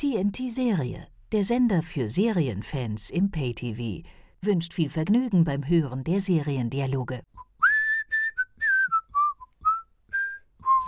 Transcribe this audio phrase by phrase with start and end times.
[0.00, 4.08] TNT Serie, der Sender für Serienfans im Pay-TV,
[4.40, 7.20] wünscht viel Vergnügen beim Hören der Seriendialoge.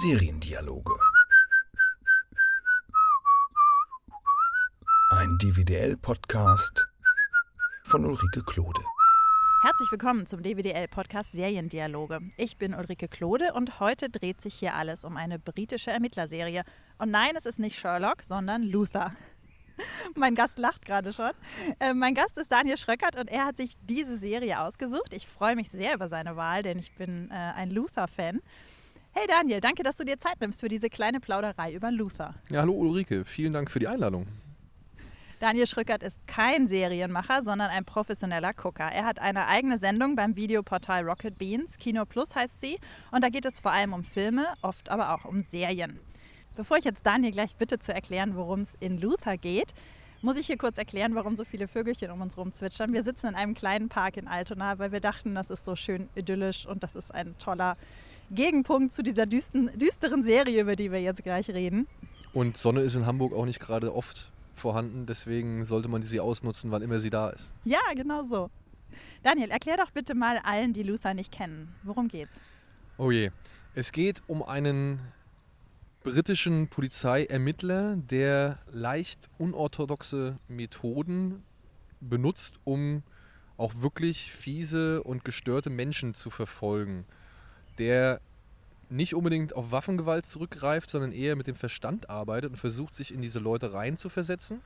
[0.00, 0.94] Seriendialoge.
[5.11, 6.86] Ein DVDL-Podcast
[7.84, 8.80] von Ulrike Klode.
[9.62, 12.18] Herzlich willkommen zum DWDL-Podcast Seriendialoge.
[12.36, 16.64] Ich bin Ulrike Klode und heute dreht sich hier alles um eine britische Ermittlerserie.
[16.98, 19.14] Und nein, es ist nicht Sherlock, sondern Luther.
[20.16, 21.30] mein Gast lacht gerade schon.
[21.78, 25.12] Äh, mein Gast ist Daniel Schröckert und er hat sich diese Serie ausgesucht.
[25.12, 28.40] Ich freue mich sehr über seine Wahl, denn ich bin äh, ein Luther-Fan.
[29.12, 32.34] Hey Daniel, danke, dass du dir Zeit nimmst für diese kleine Plauderei über Luther.
[32.51, 34.26] Ja, hallo Ulrike, vielen Dank für die Einladung.
[35.42, 38.84] Daniel Schrückert ist kein Serienmacher, sondern ein professioneller Gucker.
[38.84, 42.78] Er hat eine eigene Sendung beim Videoportal Rocket Beans, Kino Plus heißt sie,
[43.10, 45.98] und da geht es vor allem um Filme, oft aber auch um Serien.
[46.55, 49.74] Bevor ich jetzt Daniel gleich bitte zu erklären, worum es in Luther geht,
[50.20, 52.93] muss ich hier kurz erklären, warum so viele Vögelchen um uns herum zwitschern.
[52.93, 56.09] Wir sitzen in einem kleinen Park in Altona, weil wir dachten, das ist so schön
[56.15, 57.76] idyllisch und das ist ein toller
[58.30, 61.88] Gegenpunkt zu dieser düsten, düsteren Serie, über die wir jetzt gleich reden.
[62.32, 64.31] Und Sonne ist in Hamburg auch nicht gerade oft
[64.62, 67.53] vorhanden, deswegen sollte man sie ausnutzen, wann immer sie da ist.
[67.65, 68.50] Ja, genau so.
[69.22, 71.75] Daniel, erklär doch bitte mal allen, die Luther nicht kennen.
[71.82, 72.41] Worum geht's?
[72.97, 73.31] Oh je.
[73.75, 75.00] Es geht um einen
[76.03, 81.43] britischen Polizeiermittler, der leicht unorthodoxe Methoden
[82.00, 83.03] benutzt, um
[83.56, 87.04] auch wirklich fiese und gestörte Menschen zu verfolgen.
[87.78, 88.21] Der
[88.93, 93.22] nicht unbedingt auf Waffengewalt zurückgreift, sondern eher mit dem Verstand arbeitet und versucht, sich in
[93.22, 94.60] diese Leute reinzuversetzen,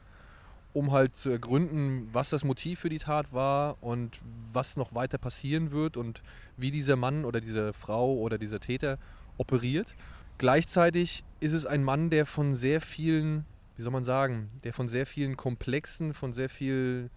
[0.72, 4.20] um halt zu ergründen, was das Motiv für die Tat war und
[4.52, 6.22] was noch weiter passieren wird und
[6.56, 8.98] wie dieser Mann oder diese Frau oder dieser Täter
[9.38, 9.94] operiert.
[10.38, 14.88] Gleichzeitig ist es ein Mann, der von sehr vielen, wie soll man sagen, der von
[14.88, 17.10] sehr vielen komplexen, von sehr viel,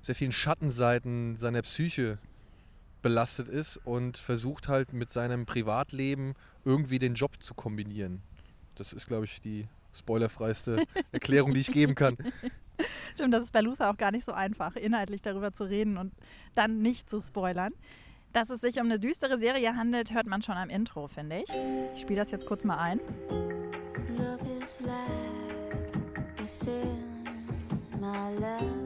[0.00, 2.18] sehr vielen Schattenseiten seiner Psyche
[3.02, 6.34] belastet ist und versucht halt mit seinem Privatleben
[6.64, 8.22] irgendwie den Job zu kombinieren.
[8.74, 12.16] Das ist, glaube ich, die spoilerfreiste Erklärung, die ich geben kann.
[13.14, 16.12] Stimmt, das ist bei Luther auch gar nicht so einfach, inhaltlich darüber zu reden und
[16.54, 17.72] dann nicht zu spoilern.
[18.32, 21.50] Dass es sich um eine düstere Serie handelt, hört man schon am Intro, finde ich.
[21.94, 23.00] Ich spiele das jetzt kurz mal ein.
[24.16, 27.24] Love is like a sin,
[28.00, 28.81] my love.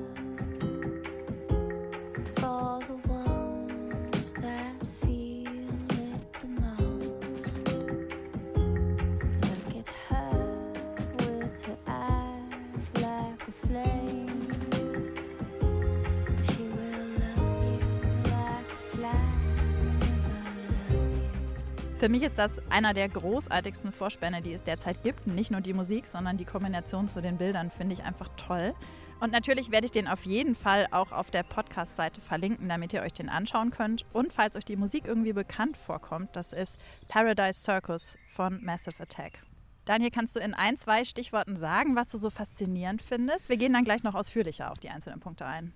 [21.99, 25.27] Für mich ist das einer der großartigsten Vorspänne, die es derzeit gibt.
[25.27, 28.75] Nicht nur die Musik, sondern die Kombination zu den Bildern finde ich einfach toll.
[29.19, 33.01] Und natürlich werde ich den auf jeden Fall auch auf der Podcast-Seite verlinken, damit ihr
[33.01, 34.05] euch den anschauen könnt.
[34.13, 39.43] Und falls euch die Musik irgendwie bekannt vorkommt, das ist Paradise Circus von Massive Attack.
[39.87, 43.49] Daniel, kannst du in ein, zwei Stichworten sagen, was du so faszinierend findest?
[43.49, 45.73] Wir gehen dann gleich noch ausführlicher auf die einzelnen Punkte ein.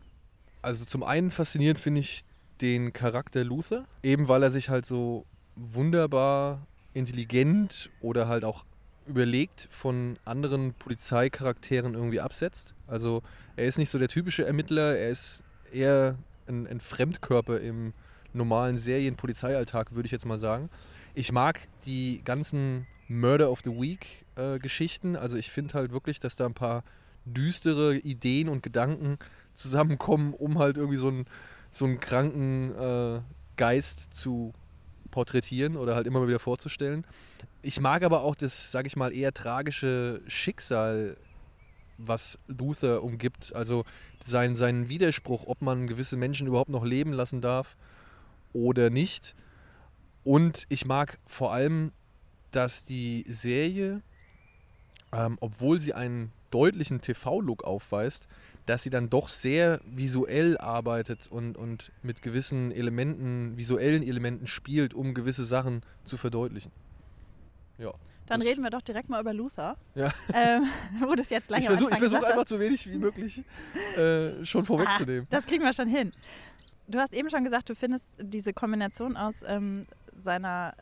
[0.60, 2.24] Also zum einen faszinierend finde ich
[2.60, 5.24] den Charakter Luther, eben weil er sich halt so
[5.72, 8.64] wunderbar intelligent oder halt auch
[9.06, 12.74] überlegt von anderen Polizeicharakteren irgendwie absetzt.
[12.86, 13.22] Also
[13.56, 16.16] er ist nicht so der typische Ermittler, er ist eher
[16.48, 17.92] ein, ein Fremdkörper im
[18.32, 20.70] normalen Serien-Polizeialltag, würde ich jetzt mal sagen.
[21.14, 25.16] Ich mag die ganzen Murder of the Week äh, Geschichten.
[25.16, 26.84] Also ich finde halt wirklich, dass da ein paar
[27.24, 29.18] düstere Ideen und Gedanken
[29.54, 31.26] zusammenkommen, um halt irgendwie so einen,
[31.70, 33.20] so einen kranken äh,
[33.56, 34.54] Geist zu
[35.10, 37.04] porträtieren oder halt immer wieder vorzustellen.
[37.62, 41.16] Ich mag aber auch das, sage ich mal, eher tragische Schicksal,
[41.98, 43.54] was Luther umgibt.
[43.54, 43.84] Also
[44.24, 47.76] sein, seinen Widerspruch, ob man gewisse Menschen überhaupt noch leben lassen darf
[48.52, 49.34] oder nicht.
[50.24, 51.92] Und ich mag vor allem,
[52.50, 54.02] dass die Serie,
[55.12, 58.28] ähm, obwohl sie einen deutlichen TV-Look aufweist,
[58.66, 64.94] dass sie dann doch sehr visuell arbeitet und, und mit gewissen Elementen, visuellen Elementen spielt,
[64.94, 66.72] um gewisse Sachen zu verdeutlichen.
[67.78, 67.92] Ja.
[68.26, 69.76] Dann reden wir doch direkt mal über Luther.
[69.96, 70.12] Ja.
[70.32, 70.62] Ähm,
[71.00, 73.42] wo das jetzt lange Ich versuche versuch einfach so wenig wie möglich
[73.96, 75.24] äh, schon vorwegzunehmen.
[75.24, 76.12] Ah, das kriegen wir schon hin.
[76.86, 79.82] Du hast eben schon gesagt, du findest diese Kombination aus ähm,
[80.16, 80.74] seiner,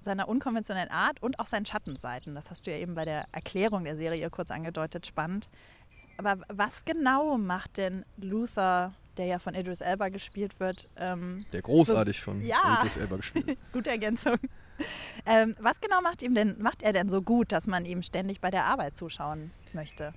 [0.00, 3.84] seiner unkonventionellen Art und auch seinen Schattenseiten, das hast du ja eben bei der Erklärung
[3.84, 5.50] der Serie kurz angedeutet, spannend.
[6.16, 10.84] Aber was genau macht denn Luther, der ja von Idris Elba gespielt wird?
[10.98, 13.58] Ähm, der großartig so, von ja, Idris Elba gespielt wird.
[13.72, 14.36] Gute Ergänzung.
[15.24, 18.40] Ähm, was genau macht, ihm denn, macht er denn so gut, dass man ihm ständig
[18.40, 20.12] bei der Arbeit zuschauen möchte?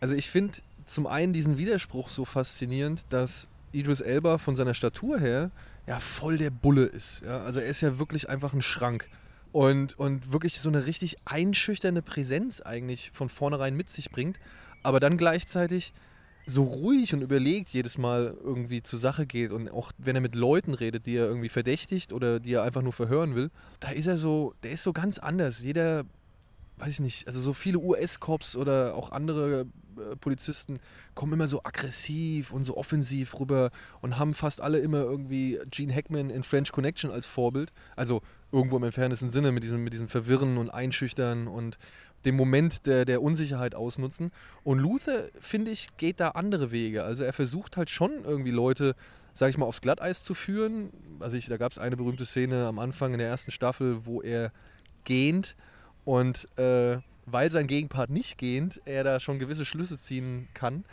[0.00, 5.18] Also ich finde zum einen diesen Widerspruch so faszinierend, dass Idris Elba von seiner Statur
[5.18, 5.50] her
[5.86, 7.22] ja voll der Bulle ist.
[7.24, 7.38] Ja?
[7.38, 9.08] Also er ist ja wirklich einfach ein Schrank.
[9.52, 14.38] Und, und wirklich so eine richtig einschüchternde Präsenz eigentlich von vornherein mit sich bringt,
[14.82, 15.92] aber dann gleichzeitig
[16.46, 20.34] so ruhig und überlegt jedes Mal irgendwie zur Sache geht und auch wenn er mit
[20.34, 23.50] Leuten redet, die er irgendwie verdächtigt oder die er einfach nur verhören will,
[23.80, 25.62] da ist er so, der ist so ganz anders.
[25.62, 26.04] Jeder,
[26.78, 30.80] weiß ich nicht, also so viele US-Cops oder auch andere äh, Polizisten
[31.14, 33.70] kommen immer so aggressiv und so offensiv rüber
[34.00, 37.72] und haben fast alle immer irgendwie Gene Hackman in French Connection als Vorbild.
[37.94, 41.78] Also irgendwo im entferntesten Sinne mit diesem, mit diesem Verwirren und Einschüchtern und
[42.24, 44.32] dem Moment der, der Unsicherheit ausnutzen.
[44.64, 47.04] Und Luther, finde ich, geht da andere Wege.
[47.04, 48.94] Also er versucht halt schon irgendwie Leute,
[49.34, 50.90] sag ich mal, aufs Glatteis zu führen.
[51.20, 54.22] Also ich, da gab es eine berühmte Szene am Anfang in der ersten Staffel, wo
[54.22, 54.52] er
[55.04, 55.56] gähnt
[56.04, 60.84] und äh, weil sein Gegenpart nicht gähnt, er da schon gewisse Schlüsse ziehen kann.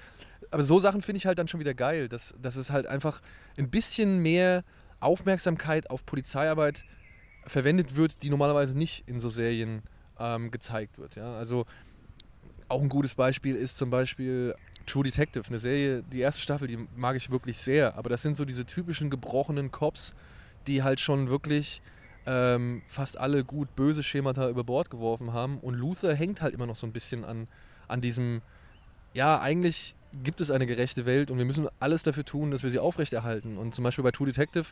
[0.52, 3.22] Aber so Sachen finde ich halt dann schon wieder geil, dass, dass es halt einfach
[3.58, 4.64] ein bisschen mehr
[5.00, 6.86] Aufmerksamkeit auf Polizeiarbeit
[7.46, 9.82] verwendet wird, die normalerweise nicht in so Serien
[10.20, 11.16] ähm, gezeigt wird.
[11.16, 11.36] Ja?
[11.38, 11.66] Also
[12.68, 14.56] auch ein gutes Beispiel ist zum Beispiel
[14.86, 18.36] True Detective, eine Serie, die erste Staffel, die mag ich wirklich sehr, aber das sind
[18.36, 20.14] so diese typischen gebrochenen Cops,
[20.68, 21.82] die halt schon wirklich
[22.26, 26.66] ähm, fast alle gut böse Schemata über Bord geworfen haben und Luther hängt halt immer
[26.66, 27.48] noch so ein bisschen an,
[27.88, 28.42] an diesem,
[29.14, 32.70] ja, eigentlich gibt es eine gerechte Welt und wir müssen alles dafür tun, dass wir
[32.70, 33.58] sie aufrechterhalten.
[33.58, 34.66] Und zum Beispiel bei True Detective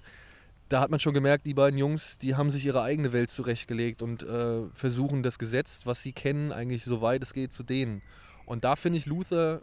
[0.70, 4.02] da hat man schon gemerkt, die beiden Jungs, die haben sich ihre eigene Welt zurechtgelegt
[4.02, 8.02] und äh, versuchen das Gesetz, was sie kennen, eigentlich so weit es geht zu denen.
[8.46, 9.62] Und da finde ich Luther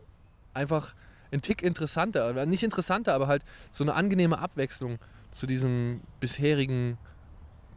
[0.55, 0.95] einfach
[1.33, 4.99] ein Tick interessanter, nicht interessanter, aber halt so eine angenehme Abwechslung
[5.31, 6.97] zu diesem bisherigen,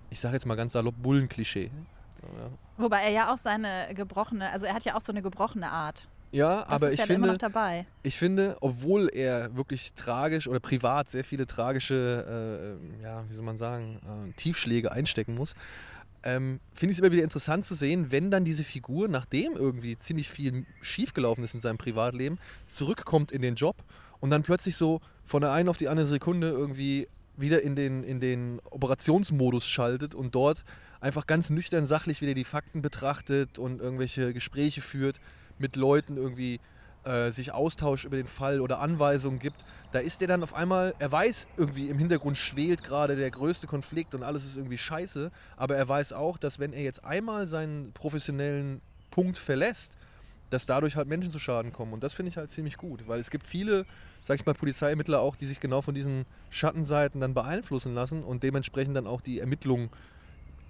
[0.10, 1.72] ich sage jetzt mal ganz salopp, Bullenklischee.
[2.22, 2.50] Ja.
[2.78, 6.08] Wobei er ja auch seine gebrochene, also er hat ja auch so eine gebrochene Art.
[6.32, 7.38] Ja, das aber ich ja finde,
[8.04, 13.46] ich finde, obwohl er wirklich tragisch oder privat sehr viele tragische, äh, ja, wie soll
[13.46, 15.56] man sagen, äh, Tiefschläge einstecken muss,
[16.24, 19.96] ähm, finde ich es immer wieder interessant zu sehen, wenn dann diese Figur, nachdem irgendwie
[19.98, 23.78] ziemlich viel schiefgelaufen ist in seinem Privatleben, zurückkommt in den Job
[24.20, 27.08] und dann plötzlich so von der einen auf die andere Sekunde irgendwie
[27.38, 30.66] wieder in den, in den Operationsmodus schaltet und dort
[31.00, 35.20] einfach ganz nüchtern sachlich wieder die Fakten betrachtet und irgendwelche Gespräche führt
[35.60, 36.60] mit Leuten irgendwie
[37.04, 40.94] äh, sich austauscht über den Fall oder Anweisungen gibt, da ist der dann auf einmal,
[41.00, 45.32] er weiß irgendwie im Hintergrund schwelt gerade der größte Konflikt und alles ist irgendwie scheiße,
[45.56, 49.94] aber er weiß auch, dass wenn er jetzt einmal seinen professionellen Punkt verlässt,
[50.50, 51.94] dass dadurch halt Menschen zu Schaden kommen.
[51.94, 53.86] Und das finde ich halt ziemlich gut, weil es gibt viele,
[54.24, 58.44] sag ich mal, Polizeiermittler auch, die sich genau von diesen Schattenseiten dann beeinflussen lassen und
[58.44, 59.90] dementsprechend dann auch die Ermittlungen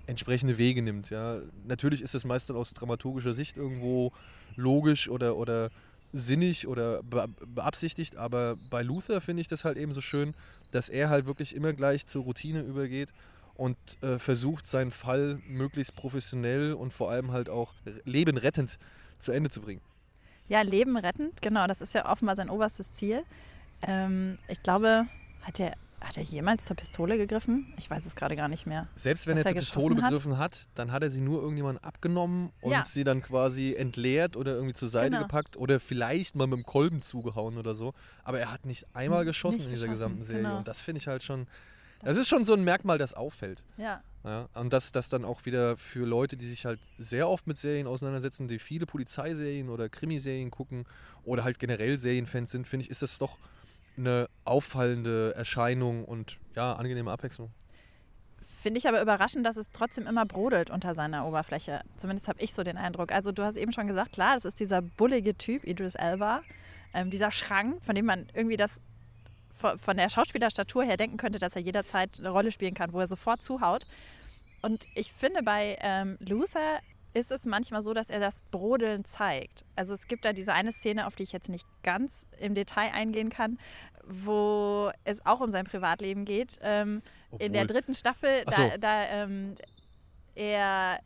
[0.07, 1.10] entsprechende Wege nimmt.
[1.10, 1.39] Ja.
[1.68, 4.12] Natürlich ist das meist dann aus dramaturgischer Sicht irgendwo
[4.57, 5.71] logisch oder, oder
[6.12, 10.33] sinnig oder be beabsichtigt, aber bei Luther finde ich das halt eben so schön,
[10.71, 13.09] dass er halt wirklich immer gleich zur Routine übergeht
[13.56, 17.74] und äh, versucht, seinen Fall möglichst professionell und vor allem halt auch
[18.04, 18.77] lebenrettend
[19.19, 19.81] zu Ende zu bringen.
[20.48, 23.24] Ja, Leben rettend, genau, das ist ja offenbar sein oberstes Ziel.
[23.81, 25.07] Ähm, ich glaube,
[25.42, 27.73] hat er hat er jemals zur Pistole gegriffen?
[27.77, 28.88] Ich weiß es gerade gar nicht mehr.
[28.95, 30.09] Selbst wenn er er zur Pistole geschossen hat?
[30.11, 32.85] begriffen hat, dann hat er sie nur irgendjemandem abgenommen und Ja.
[32.85, 35.23] sie dann quasi entleert oder irgendwie zur Seite Genau.
[35.23, 37.94] gepackt oder vielleicht mal mit dem Kolben zugehauen oder so.
[38.23, 40.41] Aber er hat nicht einmal geschossen nicht in dieser geschossen, gesamten Serie.
[40.43, 40.57] genau.
[40.60, 41.48] Und das finde ich halt schon.
[42.03, 43.63] Das ist schon so ein Merkmal, das auffällt.
[43.77, 44.01] Ja.
[44.24, 47.57] Ja, und dass das dann auch wieder für Leute, die sich halt sehr oft mit
[47.57, 50.86] Serien auseinandersetzen, die viele Polizeiserien oder Krimiserien gucken
[51.24, 53.39] oder halt generell Serienfans sind, finde ich, ist das doch
[53.98, 57.50] eine auffallende Erscheinung und ja, angenehme Abwechslung.
[58.62, 61.82] Finde ich aber überraschend, dass es trotzdem immer brodelt unter seiner Oberfläche.
[61.96, 63.12] Zumindest habe ich so den Eindruck.
[63.12, 66.42] Also du hast eben schon gesagt, klar, das ist dieser bullige Typ, Idris Elba,
[66.94, 68.82] ähm, dieser Schrank, von dem man irgendwie das
[69.58, 73.08] von der Schauspielerstatur her denken könnte, dass er jederzeit eine Rolle spielen kann, wo er
[73.08, 73.88] sofort zuhaut.
[74.62, 76.80] Und ich finde, bei ähm, Luther
[77.17, 79.65] ist es manchmal so, dass er das Brodeln zeigt.
[79.75, 82.91] Also es gibt da diese eine Szene, auf die ich jetzt nicht ganz im Detail
[82.93, 83.59] eingehen kann,
[84.05, 86.57] wo es auch um sein Privatleben geht.
[86.62, 87.01] Ähm,
[87.39, 88.77] in der dritten Staffel, Ach da, so.
[88.79, 89.55] da ähm,
[90.36, 91.00] er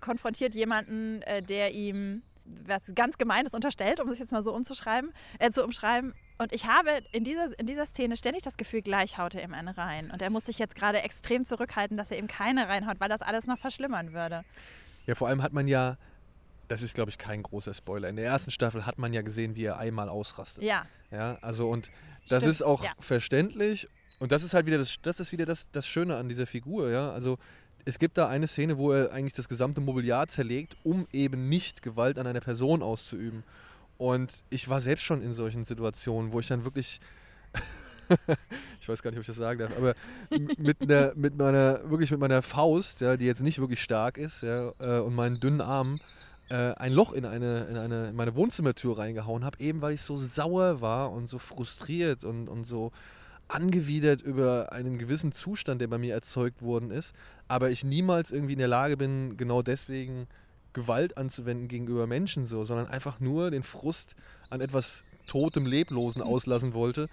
[0.00, 2.22] konfrontiert jemanden, äh, der ihm
[2.66, 6.12] was ganz Gemeines unterstellt, um es jetzt mal so umzuschreiben, äh, zu umschreiben.
[6.38, 9.54] Und ich habe in dieser, in dieser Szene ständig das Gefühl, gleich haut er ihm
[9.54, 10.10] eine rein.
[10.10, 13.22] Und er muss sich jetzt gerade extrem zurückhalten, dass er ihm keine reinhaut, weil das
[13.22, 14.44] alles noch verschlimmern würde.
[15.06, 15.96] Ja, vor allem hat man ja,
[16.68, 19.56] das ist glaube ich kein großer Spoiler, in der ersten Staffel hat man ja gesehen,
[19.56, 20.64] wie er einmal ausrastet.
[20.64, 21.90] Ja, Ja, also und
[22.28, 22.92] das Stimmt, ist auch ja.
[23.00, 23.88] verständlich
[24.20, 26.90] und das ist halt wieder das, das ist wieder das, das Schöne an dieser Figur,
[26.90, 27.10] ja.
[27.10, 27.38] Also
[27.84, 31.82] es gibt da eine Szene, wo er eigentlich das gesamte Mobiliar zerlegt, um eben nicht
[31.82, 33.42] Gewalt an einer Person auszuüben.
[33.98, 37.00] Und ich war selbst schon in solchen Situationen, wo ich dann wirklich,
[38.80, 39.94] ich weiß gar nicht, ob ich das sagen darf, aber
[40.58, 44.42] mit, einer, mit meiner, wirklich mit meiner Faust, ja, die jetzt nicht wirklich stark ist,
[44.42, 45.98] ja, äh, und meinen dünnen Armen,
[46.48, 50.02] äh, ein Loch in, eine, in, eine, in meine Wohnzimmertür reingehauen habe, eben weil ich
[50.02, 52.92] so sauer war und so frustriert und, und so
[53.48, 57.14] angewidert über einen gewissen Zustand, der bei mir erzeugt worden ist,
[57.48, 60.26] aber ich niemals irgendwie in der Lage bin, genau deswegen
[60.72, 64.16] Gewalt anzuwenden gegenüber Menschen so, sondern einfach nur den Frust
[64.48, 67.08] an etwas Totem, Leblosen auslassen wollte.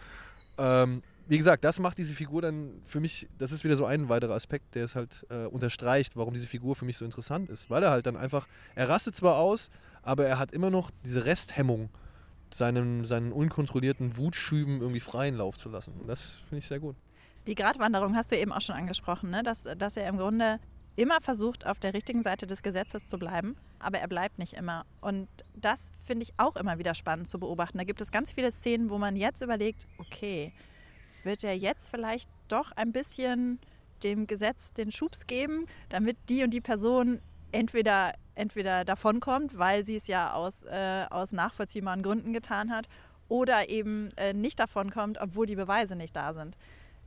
[0.59, 4.09] Ähm, wie gesagt, das macht diese Figur dann für mich, das ist wieder so ein
[4.09, 7.69] weiterer Aspekt, der es halt äh, unterstreicht, warum diese Figur für mich so interessant ist.
[7.69, 9.69] Weil er halt dann einfach, er rastet zwar aus,
[10.01, 11.89] aber er hat immer noch diese Resthemmung,
[12.51, 15.93] seinen, seinen unkontrollierten Wutschüben irgendwie freien Lauf zu lassen.
[15.99, 16.95] Und das finde ich sehr gut.
[17.45, 19.43] Die Gratwanderung hast du eben auch schon angesprochen, ne?
[19.43, 20.59] dass, dass er im Grunde
[20.95, 24.85] immer versucht, auf der richtigen Seite des Gesetzes zu bleiben, aber er bleibt nicht immer.
[25.01, 27.77] Und das finde ich auch immer wieder spannend zu beobachten.
[27.77, 30.53] Da gibt es ganz viele Szenen, wo man jetzt überlegt, okay,
[31.23, 33.59] wird er jetzt vielleicht doch ein bisschen
[34.03, 39.95] dem Gesetz den Schubs geben, damit die und die Person entweder, entweder davonkommt, weil sie
[39.95, 42.87] es ja aus, äh, aus nachvollziehbaren Gründen getan hat,
[43.27, 46.57] oder eben äh, nicht davonkommt, obwohl die Beweise nicht da sind.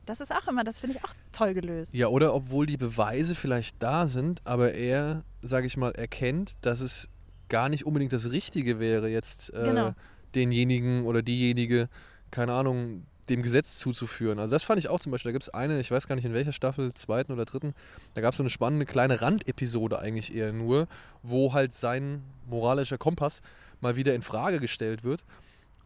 [0.05, 1.93] Das ist auch immer, das finde ich auch toll gelöst.
[1.93, 6.81] Ja, oder obwohl die Beweise vielleicht da sind, aber er, sage ich mal, erkennt, dass
[6.81, 7.07] es
[7.49, 9.93] gar nicht unbedingt das Richtige wäre, jetzt äh, genau.
[10.35, 11.87] denjenigen oder diejenige,
[12.31, 14.39] keine Ahnung, dem Gesetz zuzuführen.
[14.39, 16.25] Also das fand ich auch zum Beispiel, da gibt es eine, ich weiß gar nicht
[16.25, 17.73] in welcher Staffel, zweiten oder dritten,
[18.15, 20.87] da gab es so eine spannende kleine Randepisode eigentlich eher nur,
[21.21, 23.41] wo halt sein moralischer Kompass
[23.79, 25.23] mal wieder in Frage gestellt wird.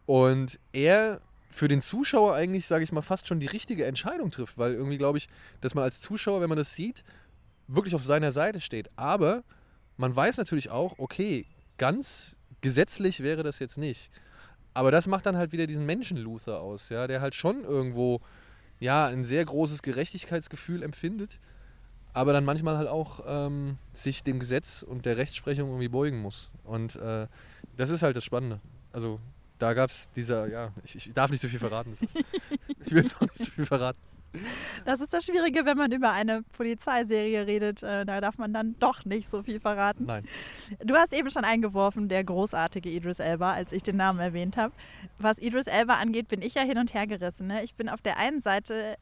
[0.05, 1.21] Und er
[1.57, 4.97] für den Zuschauer eigentlich, sage ich mal, fast schon die richtige Entscheidung trifft, weil irgendwie
[4.97, 5.27] glaube ich,
[5.59, 7.03] dass man als Zuschauer, wenn man das sieht,
[7.67, 8.89] wirklich auf seiner Seite steht.
[8.95, 9.43] Aber
[9.97, 11.45] man weiß natürlich auch, okay,
[11.77, 14.11] ganz gesetzlich wäre das jetzt nicht.
[14.75, 18.21] Aber das macht dann halt wieder diesen Menschen Luther aus, ja, der halt schon irgendwo
[18.79, 21.39] ja ein sehr großes Gerechtigkeitsgefühl empfindet,
[22.13, 26.51] aber dann manchmal halt auch ähm, sich dem Gesetz und der Rechtsprechung irgendwie beugen muss.
[26.63, 27.25] Und äh,
[27.77, 28.59] das ist halt das Spannende.
[28.91, 29.19] Also
[29.57, 31.93] da gab es dieser, ja, ich, ich, darf nicht so viel verraten.
[31.93, 32.03] Ist,
[32.85, 33.99] ich will jetzt auch nicht so viel verraten.
[34.85, 37.81] Das ist das Schwierige, wenn man über eine Polizeiserie redet.
[37.81, 40.05] Äh, da darf man dann doch nicht so viel verraten.
[40.05, 40.27] Nein.
[40.83, 44.73] Du hast eben schon eingeworfen, der großartige Idris Elba, als ich den Namen erwähnt habe.
[45.17, 47.47] Was Idris Elba angeht, bin ich ja hin und her gerissen.
[47.47, 47.63] Ne?
[47.63, 48.95] Ich bin auf der einen Seite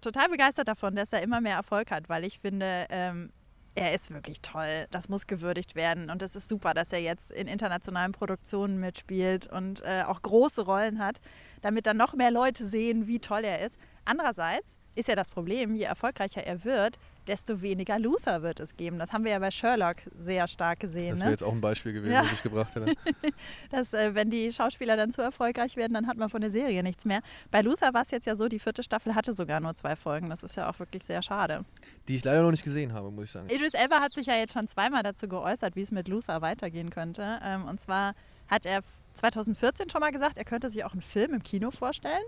[0.00, 3.30] total begeistert davon, dass er immer mehr Erfolg hat, weil ich finde, ähm,
[3.74, 4.86] er ist wirklich toll.
[4.90, 6.10] Das muss gewürdigt werden.
[6.10, 10.62] Und es ist super, dass er jetzt in internationalen Produktionen mitspielt und äh, auch große
[10.62, 11.20] Rollen hat,
[11.62, 13.76] damit dann noch mehr Leute sehen, wie toll er ist.
[14.04, 18.98] Andererseits ist ja das Problem, je erfolgreicher er wird, desto weniger Luther wird es geben.
[18.98, 21.10] Das haben wir ja bei Sherlock sehr stark gesehen.
[21.10, 21.32] Das wäre ne?
[21.32, 22.22] jetzt auch ein Beispiel gewesen, ja.
[22.22, 22.94] das ich gebracht hätte.
[23.70, 26.82] Dass, äh, wenn die Schauspieler dann zu erfolgreich werden, dann hat man von der Serie
[26.82, 27.20] nichts mehr.
[27.50, 30.30] Bei Luther war es jetzt ja so, die vierte Staffel hatte sogar nur zwei Folgen.
[30.30, 31.64] Das ist ja auch wirklich sehr schade.
[32.08, 33.48] Die ich leider noch nicht gesehen habe, muss ich sagen.
[33.48, 36.90] Idris Elba hat sich ja jetzt schon zweimal dazu geäußert, wie es mit Luther weitergehen
[36.90, 37.40] könnte.
[37.42, 38.14] Ähm, und zwar
[38.48, 38.80] hat er
[39.14, 42.22] 2014 schon mal gesagt, er könnte sich auch einen Film im Kino vorstellen.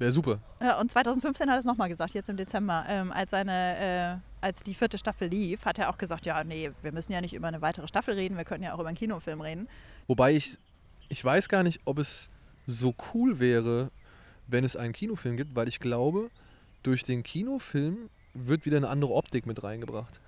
[0.00, 0.40] Wäre super.
[0.62, 4.44] Ja, und 2015 hat er es nochmal gesagt, jetzt im Dezember, ähm, als, seine, äh,
[4.44, 7.34] als die vierte Staffel lief, hat er auch gesagt, ja, nee, wir müssen ja nicht
[7.34, 9.68] über eine weitere Staffel reden, wir können ja auch über einen Kinofilm reden.
[10.06, 10.56] Wobei ich,
[11.10, 12.30] ich weiß gar nicht, ob es
[12.66, 13.90] so cool wäre,
[14.46, 16.30] wenn es einen Kinofilm gibt, weil ich glaube,
[16.82, 20.18] durch den Kinofilm wird wieder eine andere Optik mit reingebracht.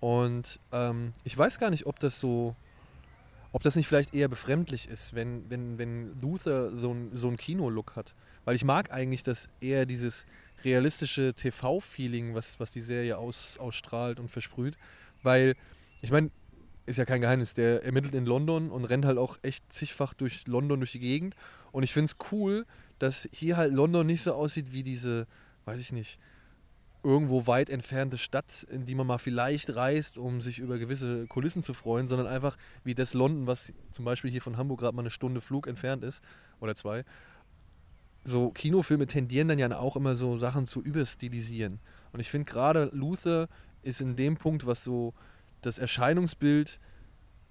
[0.00, 2.56] Und ähm, ich weiß gar nicht, ob das so,
[3.52, 7.36] ob das nicht vielleicht eher befremdlich ist, wenn, wenn, wenn Luther so, ein, so einen
[7.36, 8.14] Kino-Look hat.
[8.44, 10.24] Weil ich mag eigentlich das eher dieses
[10.64, 14.76] realistische TV-Feeling, was, was die Serie aus, ausstrahlt und versprüht.
[15.22, 15.54] Weil,
[16.00, 16.30] ich meine,
[16.86, 20.46] ist ja kein Geheimnis, der ermittelt in London und rennt halt auch echt zigfach durch
[20.46, 21.34] London, durch die Gegend.
[21.70, 22.66] Und ich finde es cool,
[22.98, 25.26] dass hier halt London nicht so aussieht wie diese,
[25.64, 26.18] weiß ich nicht,
[27.04, 31.62] irgendwo weit entfernte Stadt, in die man mal vielleicht reist, um sich über gewisse Kulissen
[31.62, 35.02] zu freuen, sondern einfach wie das London, was zum Beispiel hier von Hamburg gerade mal
[35.02, 36.22] eine Stunde Flug entfernt ist
[36.60, 37.04] oder zwei
[38.24, 41.80] so Kinofilme tendieren dann ja auch immer so Sachen zu überstilisieren.
[42.12, 43.48] Und ich finde gerade Luther
[43.82, 45.14] ist in dem Punkt, was so
[45.62, 46.78] das Erscheinungsbild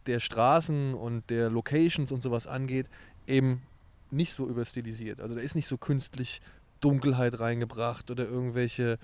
[0.05, 2.87] der Straßen und der Locations und sowas angeht,
[3.27, 3.61] eben
[4.09, 5.21] nicht so überstilisiert.
[5.21, 6.41] Also da ist nicht so künstlich
[6.79, 8.97] Dunkelheit reingebracht oder irgendwelche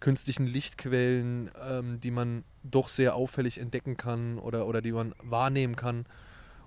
[0.00, 5.76] künstlichen Lichtquellen, ähm, die man doch sehr auffällig entdecken kann oder, oder die man wahrnehmen
[5.76, 6.06] kann.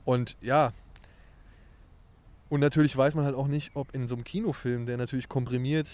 [0.03, 0.73] Und ja,
[2.51, 5.87] und natürlich weiß man halt auch nicht, ob in so einem Kinofilm, der natürlich komprimiert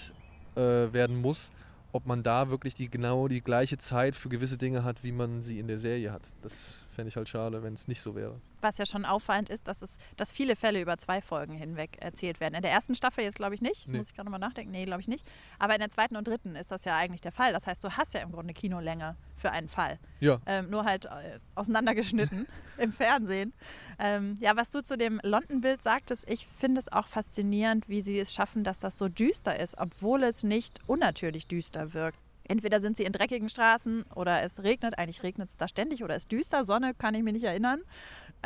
[0.56, 1.52] äh, werden muss,
[1.92, 5.44] ob man da wirklich die genau die gleiche Zeit für gewisse Dinge hat, wie man
[5.44, 6.34] sie in der Serie hat.
[6.42, 8.42] Das fände ich halt schade, wenn es nicht so wäre.
[8.62, 12.40] Was ja schon auffallend ist, dass, es, dass viele Fälle über zwei Folgen hinweg erzählt
[12.40, 12.56] werden.
[12.56, 13.98] In der ersten Staffel jetzt glaube ich nicht, Nee.
[13.98, 15.26] muss ich gerade mal nachdenken, nee, glaube ich nicht.
[15.60, 17.54] Aber in der zweiten und dritten ist das ja eigentlich der Fall.
[17.54, 20.00] Das heißt, du hast ja im Grunde Kinolänge für einen Fall.
[20.20, 22.48] Ja, Ähm, nur halt äh, auseinandergeschnitten
[22.78, 23.54] im Fernsehen.
[24.00, 28.20] Ähm, ja, was du zu dem London-Bild sagtest, ich finde es auch faszinierend, wie sie
[28.20, 32.18] es schaffen, dass das so düster ist, obwohl es nicht unnatürlich düster wirkt.
[32.50, 36.16] Entweder sind sie in dreckigen Straßen oder es regnet, eigentlich regnet es da ständig oder
[36.16, 37.82] es ist düster, Sonne kann ich mich nicht erinnern.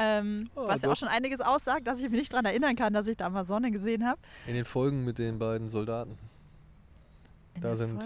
[0.02, 2.94] Ähm, Oh, was ja auch schon einiges aussagt, dass ich mich nicht daran erinnern kann,
[2.94, 4.20] dass ich da mal Sonne gesehen habe.
[4.48, 6.18] in den Folgen mit den beiden Soldaten.
[7.56, 8.02] In Da sind-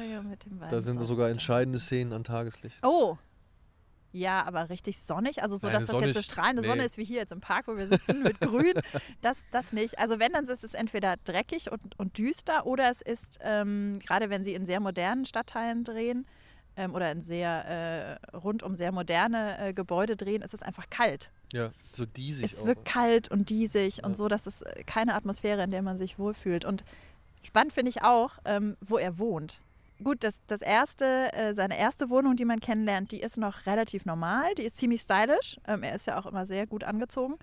[0.69, 2.77] Da sind sogar entscheidende Szenen an Tageslicht.
[2.83, 3.17] Oh.
[4.11, 6.67] Ja, aber richtig sonnig, also so, Nein, dass das jetzt so strahlende nee.
[6.69, 8.71] Sonne ist wie hier jetzt im Park, wo wir sitzen, mit grün,
[9.21, 9.99] das, das nicht.
[9.99, 14.29] Also wenn, dann ist es entweder dreckig und, und düster oder es ist, ähm, gerade
[14.29, 16.25] wenn sie in sehr modernen Stadtteilen drehen
[16.77, 20.89] ähm, oder in sehr, äh, rund um sehr moderne äh, Gebäude drehen, ist es einfach
[20.89, 21.29] kalt.
[21.55, 22.65] Ja, so diesig es auch.
[22.65, 24.05] wirkt kalt und diesig Ja.
[24.05, 26.65] und so, dass es äh, keine Atmosphäre, in der man sich wohlfühlt.
[26.65, 26.83] Und
[27.43, 29.61] spannend finde ich auch, ähm, wo er wohnt.
[30.03, 34.03] Gut, das, das erste, äh, seine erste Wohnung, die man kennenlernt, die ist noch relativ
[34.05, 35.57] normal, die ist ziemlich stylisch.
[35.65, 37.35] Ähm, er ist ja auch immer sehr gut angezogen.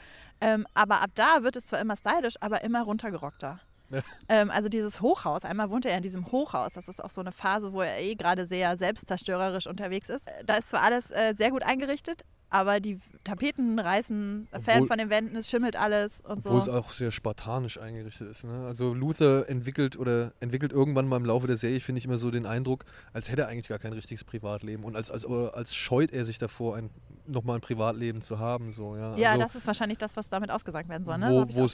[0.42, 3.60] Ähm, aber ab da wird es zwar immer stylisch, aber immer runtergerockter.
[3.88, 4.02] Ja.
[4.28, 7.32] Ähm, also dieses Hochhaus, einmal wohnt er in diesem Hochhaus, das ist auch so eine
[7.32, 10.26] Phase, wo er eh gerade sehr selbstzerstörerisch unterwegs ist.
[10.28, 14.86] Äh, Da ist zwar alles äh, sehr gut eingerichtet, aber die Tapeten reißen, fällen Obwohl-
[14.88, 16.70] von den Wänden, es schimmelt alles und Obwohl so.
[16.70, 18.44] es auch sehr spartanisch eingerichtet ist.
[18.44, 18.66] Ne?
[18.66, 22.30] Also Luther entwickelt oder entwickelt irgendwann mal im Laufe der Serie, finde ich immer so
[22.30, 26.12] den Eindruck, als hätte er eigentlich gar kein richtiges Privatleben und als, als, als scheut
[26.12, 26.90] er sich davor, ein,
[27.26, 28.72] nochmal ein Privatleben zu haben.
[28.72, 29.16] So, ja?
[29.16, 31.28] Ja, also, das ist wahrscheinlich das, was damit ausgesagt werden soll, ne?
[31.30, 31.68] Wo- So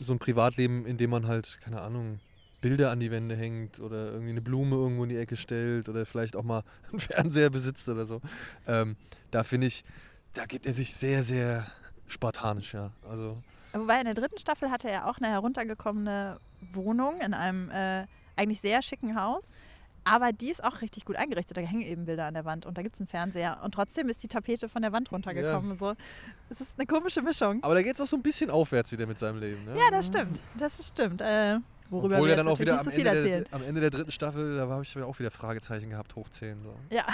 [0.00, 2.18] so ein Privatleben, in dem man halt, keine Ahnung,
[2.62, 6.06] Bilder an die Wände hängt oder irgendwie eine Blume irgendwo in die Ecke stellt oder
[6.06, 8.22] vielleicht auch mal einen Fernseher besitzt oder so.
[8.66, 8.96] Ähm,
[9.30, 9.84] da finde ich,
[10.32, 11.66] da gibt er sich sehr, sehr
[12.06, 12.90] spartanisch, ja.
[13.06, 13.36] Also
[13.74, 16.38] Wobei in der dritten Staffel hatte er auch eine heruntergekommene
[16.72, 19.52] Wohnung in einem äh, eigentlich sehr schicken Haus.
[20.04, 21.56] Aber die ist auch richtig gut eingerichtet.
[21.56, 23.60] Da hängen eben Bilder an der Wand und da gibt es einen Fernseher.
[23.62, 25.78] Und trotzdem ist die Tapete von der Wand runtergekommen.
[25.78, 25.94] So.
[26.50, 27.62] Es ist eine komische Mischung.
[27.62, 29.64] Aber da geht es auch so ein bisschen aufwärts wieder mit seinem Leben.
[29.64, 29.76] Ne?
[29.78, 30.40] Ja, das stimmt.
[30.58, 31.20] Das stimmt.
[31.20, 31.58] Äh,
[31.92, 33.44] worüber Obwohl wir dann auch wieder am so Ende, erzählen.
[33.44, 36.60] der, am Ende der dritten Staffel, da habe ich auch wieder Fragezeichen gehabt, hoch 10.
[36.60, 36.74] So.
[36.90, 37.06] Ja,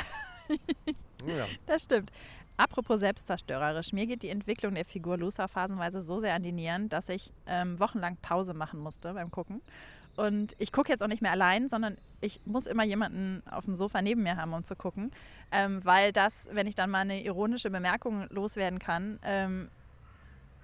[1.26, 1.44] Ja.
[1.66, 2.10] das stimmt.
[2.56, 6.88] Apropos selbstzerstörerisch, mir geht die Entwicklung der Figur Luther phasenweise so sehr an die Nieren,
[6.88, 9.60] dass ich ähm, wochenlang Pause machen musste beim Gucken.
[10.16, 13.76] Und ich gucke jetzt auch nicht mehr allein, sondern ich muss immer jemanden auf dem
[13.76, 15.12] Sofa neben mir haben, um zu gucken.
[15.52, 19.68] Ähm, weil das, wenn ich dann mal eine ironische Bemerkung loswerden kann, ähm,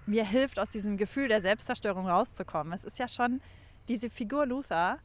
[0.06, 2.72] mir hilft, aus diesem Gefühl der Selbstzerstörung rauszukommen.
[2.72, 3.40] Es ist ja schon,
[3.88, 4.98] diese Figur Luther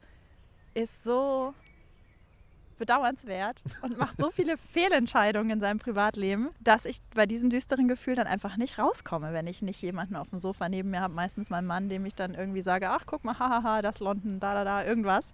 [0.74, 1.54] ist so
[2.78, 8.16] bedauernswert und macht so viele Fehlentscheidungen in seinem Privatleben, dass ich bei diesem düsteren Gefühl
[8.16, 11.14] dann einfach nicht rauskomme, wenn ich nicht jemanden auf dem Sofa neben mir habe.
[11.14, 14.54] Meistens mein Mann, dem ich dann irgendwie sage, ach guck mal, hahaha, das London, da,
[14.54, 15.32] da, da, irgendwas.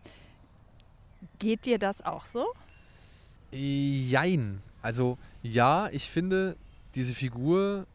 [1.39, 2.47] Geht dir das auch so?
[3.53, 4.61] Jein.
[4.83, 6.57] Also ja, ich finde,
[6.95, 7.87] diese Figur,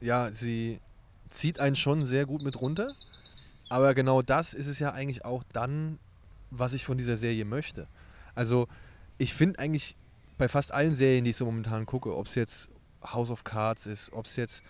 [0.00, 0.80] ja, sie
[1.28, 2.90] zieht einen schon sehr gut mit runter.
[3.68, 5.98] Aber genau das ist es ja eigentlich auch dann,
[6.50, 7.86] was ich von dieser Serie möchte.
[8.34, 8.68] Also
[9.18, 9.96] ich finde eigentlich
[10.38, 12.68] bei fast allen Serien, die ich so momentan gucke, ob es jetzt
[13.02, 14.62] House of Cards ist, ob es jetzt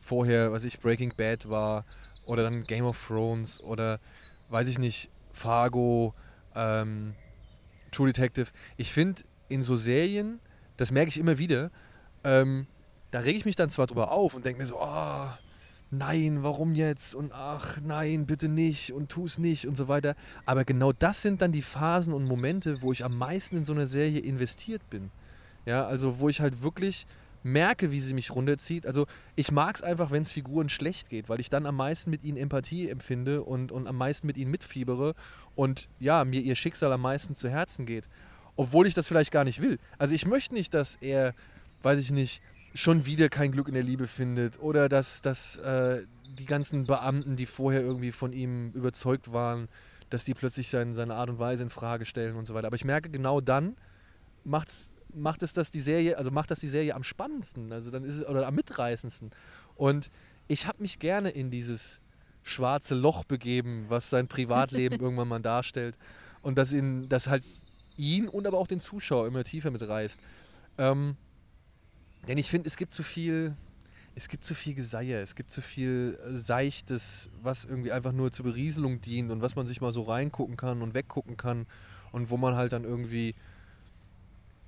[0.00, 1.84] vorher, was ich, Breaking Bad war
[2.24, 4.00] oder dann Game of Thrones oder
[4.48, 6.14] weiß ich nicht, Fargo,
[6.54, 7.14] ähm,
[7.92, 8.50] True Detective.
[8.76, 10.40] Ich finde in so Serien,
[10.76, 11.70] das merke ich immer wieder,
[12.24, 12.66] ähm,
[13.10, 15.28] da rege ich mich dann zwar drüber auf und denke mir so, oh,
[15.90, 17.14] nein, warum jetzt?
[17.14, 20.14] Und ach, nein, bitte nicht und tu es nicht und so weiter.
[20.46, 23.72] Aber genau das sind dann die Phasen und Momente, wo ich am meisten in so
[23.72, 25.10] eine Serie investiert bin.
[25.66, 27.06] Ja, also wo ich halt wirklich
[27.42, 28.86] merke, wie sie mich runterzieht.
[28.86, 32.10] Also ich mag es einfach, wenn es Figuren schlecht geht, weil ich dann am meisten
[32.10, 35.14] mit ihnen Empathie empfinde und, und am meisten mit ihnen mitfiebere
[35.54, 38.04] und ja, mir ihr Schicksal am meisten zu Herzen geht.
[38.56, 39.78] Obwohl ich das vielleicht gar nicht will.
[39.98, 41.34] Also ich möchte nicht, dass er,
[41.82, 42.42] weiß ich nicht,
[42.74, 46.02] schon wieder kein Glück in der Liebe findet oder dass, dass äh,
[46.38, 49.68] die ganzen Beamten, die vorher irgendwie von ihm überzeugt waren,
[50.08, 52.66] dass die plötzlich sein, seine Art und Weise in Frage stellen und so weiter.
[52.66, 53.76] Aber ich merke, genau dann
[54.44, 58.04] macht's, macht es das die Serie, also macht das die Serie am spannendsten, also dann
[58.04, 59.30] ist es oder am mitreißendsten.
[59.76, 60.10] Und
[60.48, 62.00] ich habe mich gerne in dieses
[62.42, 65.96] schwarze Loch begeben, was sein Privatleben irgendwann mal darstellt
[66.42, 67.44] und das ihn, das halt
[67.96, 70.20] ihn und aber auch den Zuschauer immer tiefer mitreißt.
[70.78, 71.16] Ähm,
[72.28, 73.54] denn ich finde, es gibt zu viel,
[74.14, 78.32] es gibt zu viel Geseier, es gibt zu viel äh, Seichtes, was irgendwie einfach nur
[78.32, 81.66] zur Berieselung dient und was man sich mal so reingucken kann und weggucken kann.
[82.12, 83.34] und wo man halt dann irgendwie,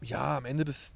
[0.01, 0.95] ja, am Ende des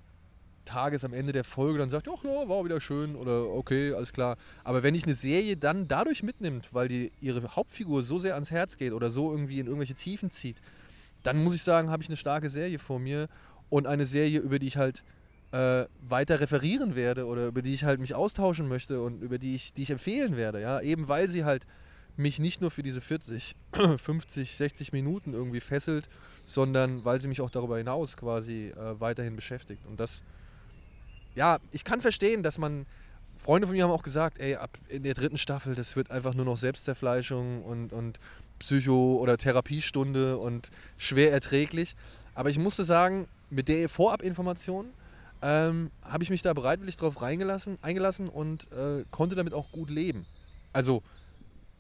[0.66, 4.12] Tages, am Ende der Folge dann sagt, ach ja, war wieder schön oder okay, alles
[4.12, 4.36] klar.
[4.64, 8.50] Aber wenn ich eine Serie dann dadurch mitnimmt, weil die ihre Hauptfigur so sehr ans
[8.50, 10.56] Herz geht oder so irgendwie in irgendwelche Tiefen zieht,
[11.22, 13.28] dann muss ich sagen, habe ich eine starke Serie vor mir
[13.70, 15.02] und eine Serie, über die ich halt
[15.52, 19.54] äh, weiter referieren werde oder über die ich halt mich austauschen möchte und über die
[19.54, 21.66] ich, die ich empfehlen werde, ja, eben weil sie halt
[22.16, 23.54] mich nicht nur für diese 40,
[23.98, 26.08] 50, 60 Minuten irgendwie fesselt,
[26.44, 29.84] sondern weil sie mich auch darüber hinaus quasi äh, weiterhin beschäftigt.
[29.86, 30.22] Und das,
[31.34, 32.86] ja, ich kann verstehen, dass man,
[33.36, 36.34] Freunde von mir haben auch gesagt, ey, ab in der dritten Staffel, das wird einfach
[36.34, 38.18] nur noch Selbstzerfleischung und, und
[38.58, 41.96] Psycho- oder Therapiestunde und schwer erträglich.
[42.34, 44.86] Aber ich musste sagen, mit der Vorabinformation
[45.42, 49.90] ähm, habe ich mich da bereitwillig drauf reingelassen, eingelassen und äh, konnte damit auch gut
[49.90, 50.26] leben.
[50.72, 51.02] Also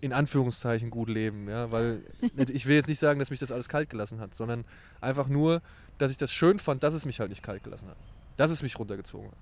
[0.00, 2.02] in Anführungszeichen gut leben, ja, weil
[2.36, 4.64] ich will jetzt nicht sagen, dass mich das alles kalt gelassen hat, sondern
[5.00, 5.62] einfach nur,
[5.98, 7.96] dass ich das schön fand, dass es mich halt nicht kalt gelassen hat.
[8.36, 9.38] Dass es mich runtergezogen hat.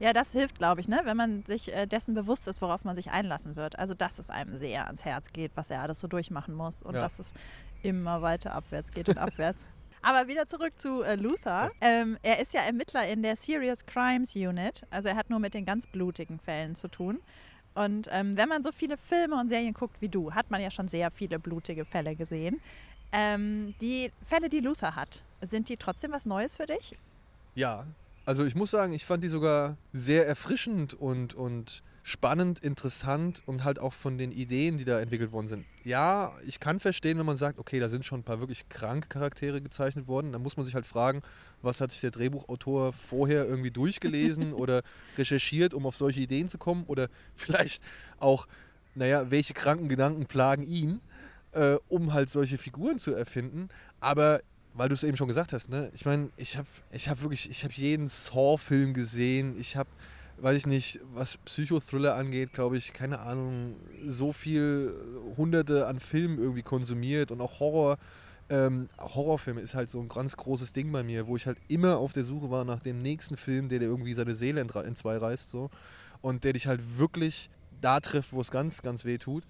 [0.00, 1.02] Ja, das hilft, glaube ich, ne?
[1.04, 3.78] wenn man sich äh, dessen bewusst ist, worauf man sich einlassen wird.
[3.78, 6.94] Also, dass es einem sehr ans Herz geht, was er alles so durchmachen muss und
[6.94, 7.02] ja.
[7.02, 7.34] dass es
[7.82, 9.60] immer weiter abwärts geht und abwärts.
[10.02, 11.70] Aber wieder zurück zu äh, Luther.
[11.80, 14.86] Ähm, er ist ja Ermittler in der Serious Crimes Unit.
[14.90, 17.20] Also er hat nur mit den ganz blutigen Fällen zu tun.
[17.74, 20.70] Und ähm, wenn man so viele Filme und Serien guckt wie du, hat man ja
[20.70, 22.60] schon sehr viele blutige Fälle gesehen.
[23.12, 26.96] Ähm, die Fälle, die Luther hat, sind die trotzdem was Neues für dich?
[27.54, 27.84] Ja,
[28.24, 33.64] also ich muss sagen, ich fand die sogar sehr erfrischend und, und spannend, interessant und
[33.64, 35.66] halt auch von den Ideen, die da entwickelt worden sind.
[35.84, 39.08] Ja, ich kann verstehen, wenn man sagt, okay, da sind schon ein paar wirklich kranke
[39.08, 40.32] Charaktere gezeichnet worden.
[40.32, 41.22] Dann muss man sich halt fragen,
[41.62, 44.82] was hat sich der Drehbuchautor vorher irgendwie durchgelesen oder
[45.18, 46.84] recherchiert, um auf solche Ideen zu kommen?
[46.86, 47.82] Oder vielleicht
[48.18, 48.46] auch,
[48.94, 51.00] naja, welche kranken Gedanken plagen ihn,
[51.52, 53.68] äh, um halt solche Figuren zu erfinden.
[54.00, 54.40] Aber
[54.74, 55.90] weil du es eben schon gesagt hast, ne?
[55.94, 59.58] Ich meine, ich habe ich hab wirklich, ich habe jeden Saw-Film gesehen.
[59.58, 59.88] Ich habe
[60.42, 66.00] weiß ich nicht, was Psychothriller angeht, glaube ich, keine Ahnung, so viel äh, hunderte an
[66.00, 67.98] Filmen irgendwie konsumiert und auch Horror.
[68.48, 71.98] Ähm, Horrorfilme ist halt so ein ganz großes Ding bei mir, wo ich halt immer
[71.98, 74.96] auf der Suche war nach dem nächsten Film, der dir irgendwie seine Seele in, in
[74.96, 75.70] zwei reißt so
[76.20, 77.48] und der dich halt wirklich
[77.80, 79.44] da trifft, wo es ganz, ganz weh tut.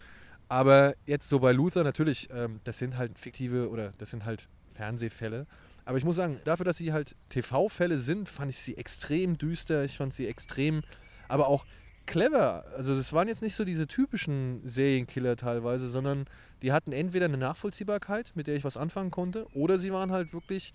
[0.48, 4.48] Aber jetzt so bei Luther natürlich, ähm, das sind halt fiktive oder das sind halt
[4.74, 5.46] Fernsehfälle.
[5.90, 9.83] Aber ich muss sagen, dafür, dass sie halt TV-Fälle sind, fand ich sie extrem düster.
[9.83, 10.85] Ich fand sie extrem,
[11.26, 11.66] aber auch
[12.07, 12.64] clever.
[12.76, 16.26] Also es waren jetzt nicht so diese typischen Serienkiller teilweise, sondern
[16.62, 20.33] die hatten entweder eine Nachvollziehbarkeit, mit der ich was anfangen konnte, oder sie waren halt
[20.33, 20.74] wirklich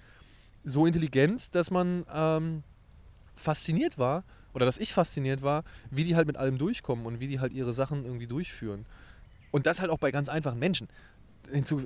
[0.66, 2.64] so intelligent, dass man ähm,
[3.38, 7.30] fasziniert war, oder dass ich fasziniert war, wie die halt mit allem durchkommen und wie
[7.30, 8.86] die halt ihre Sachen irgendwie durchführen.
[9.52, 10.90] Und das halt auch bei ganz einfachen Menschen.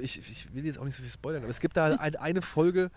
[0.01, 2.89] Ich, ich will jetzt auch nicht so viel spoilern, aber es gibt da eine Folge,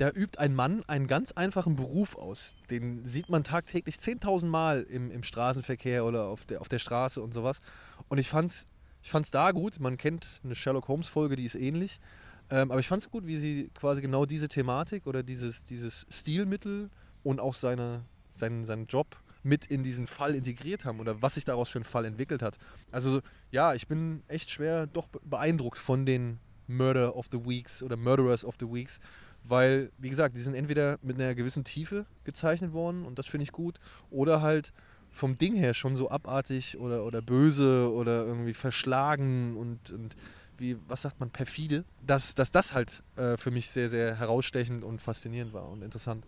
[0.00, 2.54] da übt ein Mann einen ganz einfachen Beruf aus.
[2.70, 7.20] Den sieht man tagtäglich 10.000 Mal im, im Straßenverkehr oder auf der, auf der Straße
[7.20, 7.60] und sowas.
[8.08, 8.66] Und ich fand's,
[9.02, 9.78] ich fand's da gut.
[9.78, 12.00] Man kennt eine Sherlock Holmes-Folge, die ist ähnlich.
[12.48, 16.06] Ähm, aber ich fand es gut, wie sie quasi genau diese Thematik oder dieses, dieses
[16.08, 16.88] Stilmittel
[17.22, 18.00] und auch seine,
[18.32, 21.84] seinen, seinen Job mit in diesen Fall integriert haben oder was sich daraus für einen
[21.84, 22.56] Fall entwickelt hat.
[22.90, 27.98] Also ja, ich bin echt schwer doch beeindruckt von den Murder of the Weeks oder
[27.98, 29.00] Murderers of the Weeks
[29.44, 33.44] weil, wie gesagt, die sind entweder mit einer gewissen Tiefe gezeichnet worden und das finde
[33.44, 34.72] ich gut, oder halt
[35.10, 40.16] vom Ding her schon so abartig oder, oder böse oder irgendwie verschlagen und, und
[40.56, 44.84] wie, was sagt man, perfide, dass, dass das halt äh, für mich sehr, sehr herausstechend
[44.84, 46.24] und faszinierend war und interessant.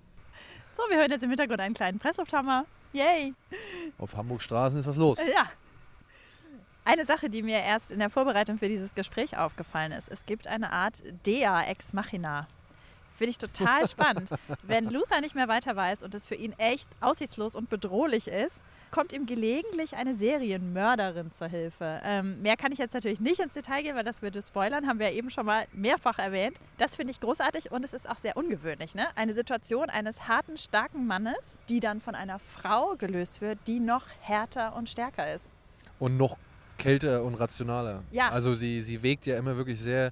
[0.76, 2.64] So, wir hören jetzt im Hintergrund einen kleinen Presslufthammer.
[2.92, 3.34] Yay!
[3.98, 5.18] Auf Hamburg Straßen ist was los.
[5.18, 5.50] Ja.
[6.84, 10.48] Eine Sache, die mir erst in der Vorbereitung für dieses Gespräch aufgefallen ist, es gibt
[10.48, 12.48] eine Art Dea ex machina.
[13.22, 14.30] Finde ich total spannend.
[14.64, 18.60] Wenn Luther nicht mehr weiter weiß und es für ihn echt aussichtslos und bedrohlich ist,
[18.90, 22.00] kommt ihm gelegentlich eine Serienmörderin zur Hilfe.
[22.02, 24.98] Ähm, mehr kann ich jetzt natürlich nicht ins Detail gehen, weil das würde spoilern, haben
[24.98, 26.56] wir ja eben schon mal mehrfach erwähnt.
[26.78, 28.96] Das finde ich großartig und es ist auch sehr ungewöhnlich.
[28.96, 29.06] Ne?
[29.14, 34.06] Eine Situation eines harten, starken Mannes, die dann von einer Frau gelöst wird, die noch
[34.20, 35.48] härter und stärker ist.
[36.00, 36.36] Und noch
[36.76, 38.02] kälter und rationaler.
[38.10, 38.30] Ja.
[38.30, 40.10] Also sie, sie wägt ja immer wirklich sehr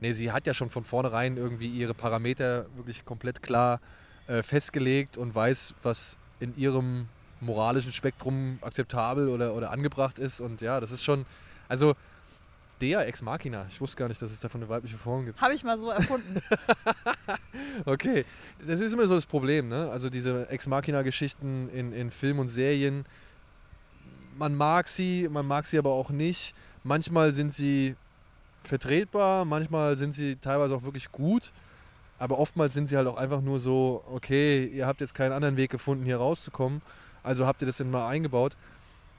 [0.00, 3.80] Nee, sie hat ja schon von vornherein irgendwie ihre Parameter wirklich komplett klar
[4.26, 7.08] äh, festgelegt und weiß, was in ihrem
[7.40, 10.40] moralischen Spektrum akzeptabel oder, oder angebracht ist.
[10.40, 11.24] Und ja, das ist schon,
[11.68, 11.94] also
[12.80, 13.66] der Ex Machina.
[13.70, 15.40] Ich wusste gar nicht, dass es davon eine weibliche Form gibt.
[15.40, 16.42] Habe ich mal so erfunden.
[17.86, 18.24] okay.
[18.66, 19.90] Das ist immer so das Problem, ne?
[19.90, 23.06] Also diese Ex Machina-Geschichten in, in Film und Serien.
[24.36, 26.54] Man mag sie, man mag sie aber auch nicht.
[26.84, 27.96] Manchmal sind sie
[28.68, 31.52] vertretbar, manchmal sind sie teilweise auch wirklich gut.
[32.18, 35.56] Aber oftmals sind sie halt auch einfach nur so, okay, ihr habt jetzt keinen anderen
[35.56, 36.80] Weg gefunden, hier rauszukommen.
[37.22, 38.56] Also habt ihr das denn mal eingebaut.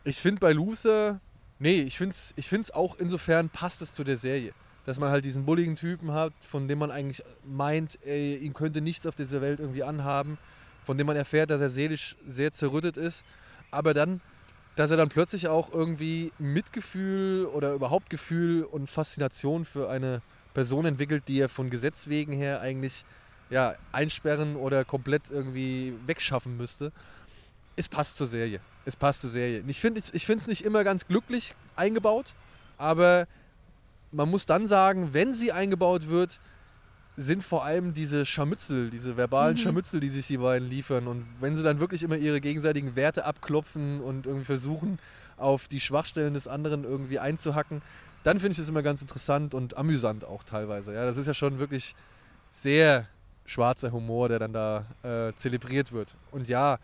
[0.03, 1.19] Ich finde bei Luther,
[1.59, 4.53] nee, ich finde es ich find's auch insofern passt es zu der Serie.
[4.85, 8.79] Dass man halt diesen bulligen Typen hat, von dem man eigentlich meint, ey, ihm könnte
[8.79, 10.37] nichts auf dieser Welt irgendwie anhaben.
[10.85, 13.25] Von dem man erfährt, dass er seelisch sehr zerrüttet ist.
[13.69, 14.21] Aber dann,
[14.77, 20.21] dass er dann plötzlich auch irgendwie Mitgefühl oder überhaupt Gefühl und Faszination für eine
[20.53, 23.03] Person entwickelt, die er von Gesetz wegen her eigentlich
[23.49, 26.91] ja, einsperren oder komplett irgendwie wegschaffen müsste.
[27.75, 28.59] Es passt zur Serie.
[28.85, 29.63] Es passt zur Serie.
[29.67, 32.35] Ich finde es ich nicht immer ganz glücklich eingebaut,
[32.77, 33.27] aber
[34.11, 36.39] man muss dann sagen, wenn sie eingebaut wird,
[37.19, 39.57] sind vor allem diese Scharmützel, diese verbalen Mhm.
[39.61, 41.07] Scharmützel, die sich die beiden liefern.
[41.07, 44.99] Und wenn sie dann wirklich immer ihre gegenseitigen Werte abklopfen und irgendwie versuchen,
[45.35, 47.81] auf die Schwachstellen des anderen irgendwie einzuhacken,
[48.23, 50.93] dann finde ich das immer ganz interessant und amüsant auch teilweise.
[50.93, 51.95] Ja, das ist ja schon wirklich
[52.51, 53.07] sehr
[53.45, 56.15] schwarzer Humor, der dann da äh, zelebriert wird.
[56.31, 56.77] Und ja,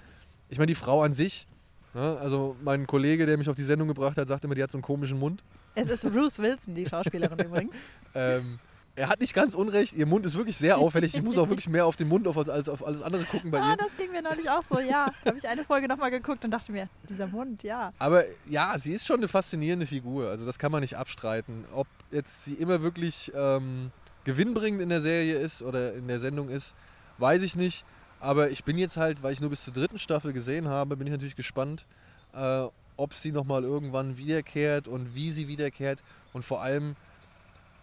[0.49, 1.47] ich meine, die Frau an sich,
[1.93, 4.71] ne, also mein Kollege, der mich auf die Sendung gebracht hat, sagt immer, die hat
[4.71, 5.43] so einen komischen Mund.
[5.75, 7.81] Es ist Ruth Wilson, die Schauspielerin übrigens.
[8.15, 8.59] Ähm,
[8.95, 11.15] er hat nicht ganz unrecht, ihr Mund ist wirklich sehr auffällig.
[11.15, 13.59] Ich muss auch wirklich mehr auf den Mund auf, als auf alles andere gucken bei
[13.59, 13.77] Ah, ihr.
[13.77, 15.11] das ging mir neulich auch so, ja.
[15.23, 17.91] Da habe ich eine Folge nochmal geguckt und dachte mir, dieser Mund, ja.
[17.97, 20.29] Aber ja, sie ist schon eine faszinierende Figur.
[20.29, 21.65] Also das kann man nicht abstreiten.
[21.73, 23.91] Ob jetzt sie immer wirklich ähm,
[24.25, 26.75] gewinnbringend in der Serie ist oder in der Sendung ist,
[27.17, 27.85] weiß ich nicht.
[28.19, 31.07] Aber ich bin jetzt halt, weil ich nur bis zur dritten Staffel gesehen habe, bin
[31.07, 31.85] ich natürlich gespannt,
[32.33, 36.03] äh, ob sie nochmal irgendwann wiederkehrt und wie sie wiederkehrt.
[36.31, 36.95] Und vor allem,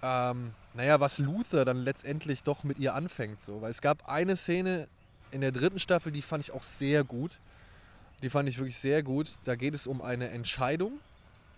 [0.02, 3.42] ähm, naja, was Luther dann letztendlich doch mit ihr anfängt.
[3.42, 3.60] So.
[3.60, 4.88] Weil es gab eine Szene
[5.30, 7.38] in der dritten Staffel, die fand ich auch sehr gut.
[8.22, 9.30] Die fand ich wirklich sehr gut.
[9.44, 11.00] Da geht es um eine Entscheidung.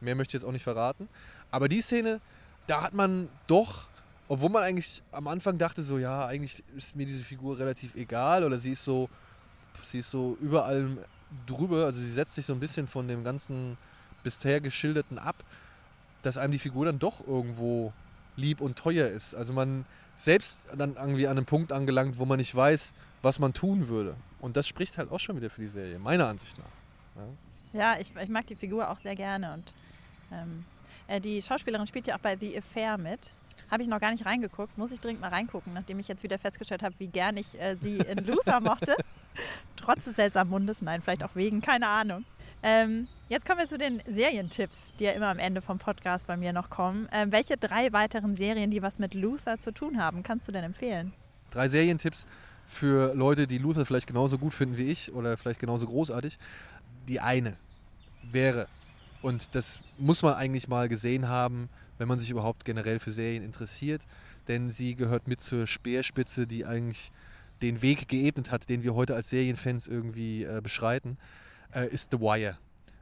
[0.00, 1.08] Mehr möchte ich jetzt auch nicht verraten.
[1.50, 2.20] Aber die Szene,
[2.66, 3.88] da hat man doch,
[4.28, 8.44] obwohl man eigentlich am Anfang dachte, so, ja, eigentlich ist mir diese Figur relativ egal
[8.44, 9.10] oder sie ist so,
[9.82, 10.96] sie ist so überall
[11.46, 13.76] drüber, also sie setzt sich so ein bisschen von dem ganzen
[14.22, 15.36] bisher geschilderten ab,
[16.22, 17.92] dass einem die Figur dann doch irgendwo
[18.42, 19.34] lieb und teuer ist.
[19.34, 23.54] Also man selbst dann irgendwie an einem Punkt angelangt, wo man nicht weiß, was man
[23.54, 24.14] tun würde.
[24.40, 27.22] Und das spricht halt auch schon wieder für die Serie, meiner Ansicht nach.
[27.22, 27.28] Ja.
[27.72, 29.54] Ja, ich, ich mag die Figur auch sehr gerne.
[29.54, 29.72] Und
[30.30, 30.64] ähm,
[31.08, 33.32] äh, die Schauspielerin spielt ja auch bei The Affair mit.
[33.70, 34.76] Habe ich noch gar nicht reingeguckt.
[34.76, 37.76] Muss ich dringend mal reingucken, nachdem ich jetzt wieder festgestellt habe, wie gern ich äh,
[37.80, 38.94] sie in Luther mochte.
[39.76, 40.82] Trotz des seltsamen Mundes.
[40.82, 42.24] Nein, vielleicht auch wegen, keine Ahnung.
[42.62, 46.36] Ähm, jetzt kommen wir zu den Serientipps, die ja immer am Ende vom Podcast bei
[46.36, 47.08] mir noch kommen.
[47.12, 50.62] Ähm, welche drei weiteren Serien, die was mit Luther zu tun haben, kannst du denn
[50.62, 51.12] empfehlen?
[51.50, 52.26] Drei Serientipps
[52.66, 56.38] für Leute, die Luther vielleicht genauso gut finden wie ich oder vielleicht genauso großartig.
[57.08, 57.56] Die eine
[58.30, 58.68] wäre,
[59.22, 63.42] und das muss man eigentlich mal gesehen haben, wenn man sich überhaupt generell für Serien
[63.42, 64.02] interessiert,
[64.48, 67.10] denn sie gehört mit zur Speerspitze, die eigentlich
[67.60, 71.16] den Weg geebnet hat, den wir heute als Serienfans irgendwie äh, beschreiten,
[71.72, 72.56] äh, ist The Wire.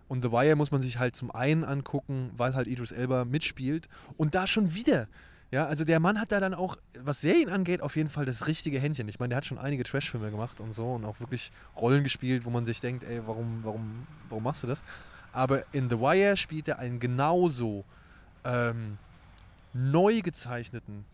[0.09, 3.89] Und The Wire muss man sich halt zum einen angucken, weil halt Idris Elba mitspielt
[4.17, 5.07] und da schon wieder
[5.51, 8.47] ja, also der Mann hat da dann auch, was Serien angeht, auf jeden Fall das
[8.47, 9.09] richtige Händchen.
[9.09, 12.45] Ich meine, der hat schon einige Trash-Filme gemacht und so und auch wirklich Rollen gespielt,
[12.45, 14.85] wo man sich denkt, ey, warum, warum, warum machst du das?
[15.33, 17.85] Aber in The Wire spielt er einen genauso
[18.45, 18.99] ähm,
[19.73, 21.05] neu gezeichneten,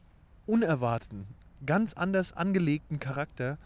[0.46, 1.26] unerwarteten,
[1.64, 3.56] ganz anders angelegten Charakter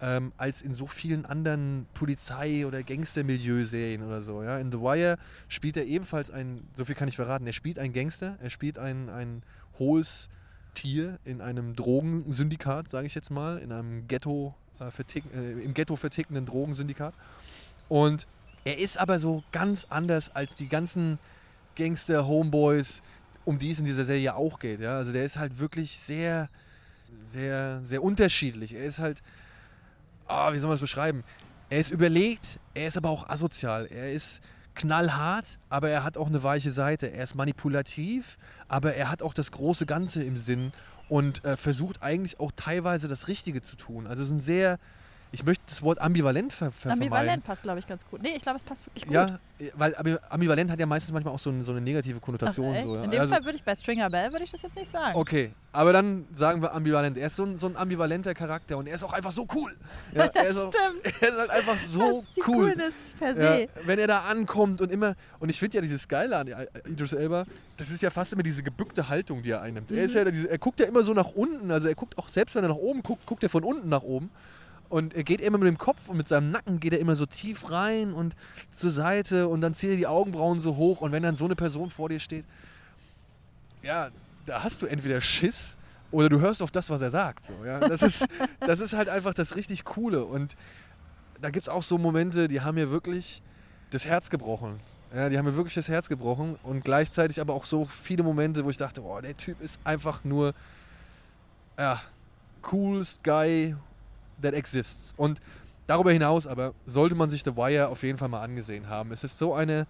[0.00, 4.42] ähm, als in so vielen anderen Polizei- oder Gangster-Milieu-Serien oder so.
[4.42, 4.58] Ja?
[4.58, 7.92] In The Wire spielt er ebenfalls ein, so viel kann ich verraten, er spielt einen
[7.92, 9.42] Gangster, er spielt ein, ein
[9.78, 10.28] hohes
[10.74, 15.74] Tier in einem Drogensyndikat, sage ich jetzt mal, in einem Ghetto, äh, vertick, äh, im
[15.74, 17.14] Ghetto vertickenden Drogensyndikat.
[17.88, 18.26] Und
[18.64, 21.18] er ist aber so ganz anders als die ganzen
[21.74, 23.02] Gangster-Homeboys,
[23.44, 24.80] um die es in dieser Serie auch geht.
[24.80, 24.96] Ja?
[24.96, 26.48] Also der ist halt wirklich sehr,
[27.24, 28.74] sehr, sehr unterschiedlich.
[28.74, 29.22] Er ist halt,
[30.28, 31.24] ah, wie soll man das beschreiben?
[31.70, 33.86] Er ist überlegt, er ist aber auch asozial.
[33.86, 34.40] Er ist
[34.74, 37.10] knallhart, aber er hat auch eine weiche Seite.
[37.10, 38.38] Er ist manipulativ,
[38.68, 40.72] aber er hat auch das große Ganze im Sinn
[41.08, 44.06] und äh, versucht eigentlich auch teilweise das Richtige zu tun.
[44.06, 44.78] Also es ist ein sehr,
[45.30, 47.02] ich möchte das Wort ambivalent ver ver vermeiden.
[47.12, 48.22] Ambivalent passt, glaube ich, ganz gut.
[48.22, 49.12] Nee, ich glaube, es passt wirklich gut.
[49.14, 49.38] Ja,
[49.74, 52.74] weil ambi- ambivalent hat ja meistens manchmal auch so, ein, so eine negative Ach, Konnotation.
[52.74, 52.88] echt?
[52.88, 53.02] so, ja.
[53.04, 55.18] In dem Also- Fall würde ich bei Stringer Bell würde ich das jetzt nicht sagen.
[55.18, 57.18] Okay, aber dann sagen wir ambivalent.
[57.18, 59.76] Er ist so ein, so ein ambivalenter Charakter und er ist auch einfach so cool.
[60.14, 61.04] Ja, er, ist auch, Stimmt.
[61.22, 62.54] er ist halt einfach so das ist cool.
[62.68, 63.68] Coolness per Ja, se.
[63.84, 66.48] wenn er da ankommt und immer, und ich finde ja dieses Geile an
[66.88, 67.44] Idris Elba,
[67.76, 69.90] das ist ja fast immer diese gebückte Haltung, die er einnimmt.
[69.90, 70.34] Er, ist Mhm.
[70.42, 72.68] ja er guckt ja immer so nach unten, also er guckt auch, selbst wenn er
[72.70, 74.30] nach oben guckt, guckt er von unten nach oben.
[74.88, 77.26] Und er geht immer mit dem Kopf und mit seinem Nacken geht er immer so
[77.26, 78.34] tief rein und
[78.70, 81.56] zur Seite und dann zieht er die Augenbrauen so hoch und wenn dann so eine
[81.56, 82.46] Person vor dir steht,
[83.82, 84.08] ja,
[84.46, 85.76] da hast du entweder Schiss,
[86.10, 87.46] oder du hörst auf das, was er sagt.
[87.46, 87.80] So, ja?
[87.80, 88.26] das, ist,
[88.60, 90.24] das ist halt einfach das richtig Coole.
[90.24, 90.56] Und
[91.40, 93.42] da gibt es auch so Momente, die haben mir wirklich
[93.90, 94.80] das Herz gebrochen.
[95.14, 98.64] Ja, die haben mir wirklich das Herz gebrochen und gleichzeitig aber auch so viele Momente,
[98.64, 100.52] wo ich dachte, boah, der Typ ist einfach nur,
[101.78, 102.00] ja,
[102.60, 103.74] coolest guy
[104.42, 105.14] that exists.
[105.16, 105.40] Und
[105.86, 109.12] darüber hinaus aber sollte man sich The Wire auf jeden Fall mal angesehen haben.
[109.12, 109.86] Es ist so eine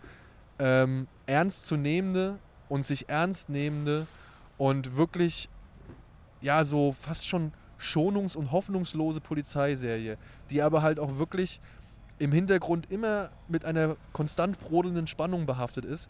[0.59, 4.07] ähm, ernstzunehmende und sich ernst nehmende
[4.57, 5.49] und wirklich,
[6.41, 10.19] ja, so fast schon schonungs- und hoffnungslose Polizeiserie,
[10.51, 11.61] die aber halt auch wirklich
[12.19, 16.09] im Hintergrund immer mit einer konstant brodelnden Spannung behaftet ist.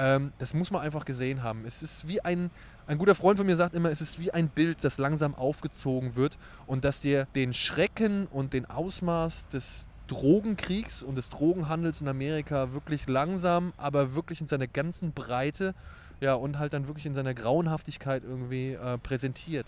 [0.00, 1.64] Ähm, das muss man einfach gesehen haben.
[1.66, 2.50] Es ist wie ein,
[2.86, 6.16] ein guter Freund von mir sagt immer, es ist wie ein Bild, das langsam aufgezogen
[6.16, 12.08] wird und das dir den Schrecken und den Ausmaß des Drogenkriegs und des Drogenhandels in
[12.08, 15.74] Amerika wirklich langsam, aber wirklich in seiner ganzen Breite
[16.20, 19.66] ja, und halt dann wirklich in seiner Grauenhaftigkeit irgendwie äh, präsentiert.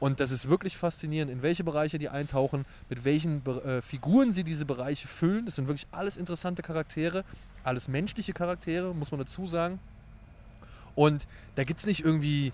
[0.00, 4.44] Und das ist wirklich faszinierend, in welche Bereiche die eintauchen, mit welchen äh, Figuren sie
[4.44, 5.44] diese Bereiche füllen.
[5.44, 7.24] Das sind wirklich alles interessante Charaktere,
[7.68, 9.78] alles menschliche Charaktere, muss man dazu sagen.
[10.94, 12.52] Und da gibt es nicht irgendwie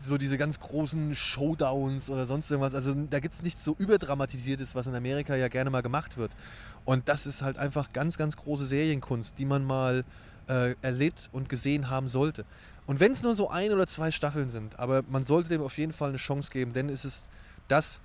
[0.00, 2.74] so diese ganz großen Showdowns oder sonst irgendwas.
[2.74, 6.30] Also da gibt es nichts so überdramatisiertes, was in Amerika ja gerne mal gemacht wird.
[6.84, 10.04] Und das ist halt einfach ganz, ganz große Serienkunst, die man mal
[10.48, 12.44] äh, erlebt und gesehen haben sollte.
[12.86, 15.76] Und wenn es nur so ein oder zwei Staffeln sind, aber man sollte dem auf
[15.76, 17.26] jeden Fall eine Chance geben, denn es ist
[17.68, 18.00] das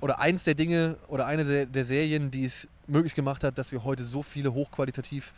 [0.00, 3.72] oder eins der Dinge oder eine der, der Serien, die es möglich gemacht hat, dass
[3.72, 5.32] wir heute so viele hochqualitativ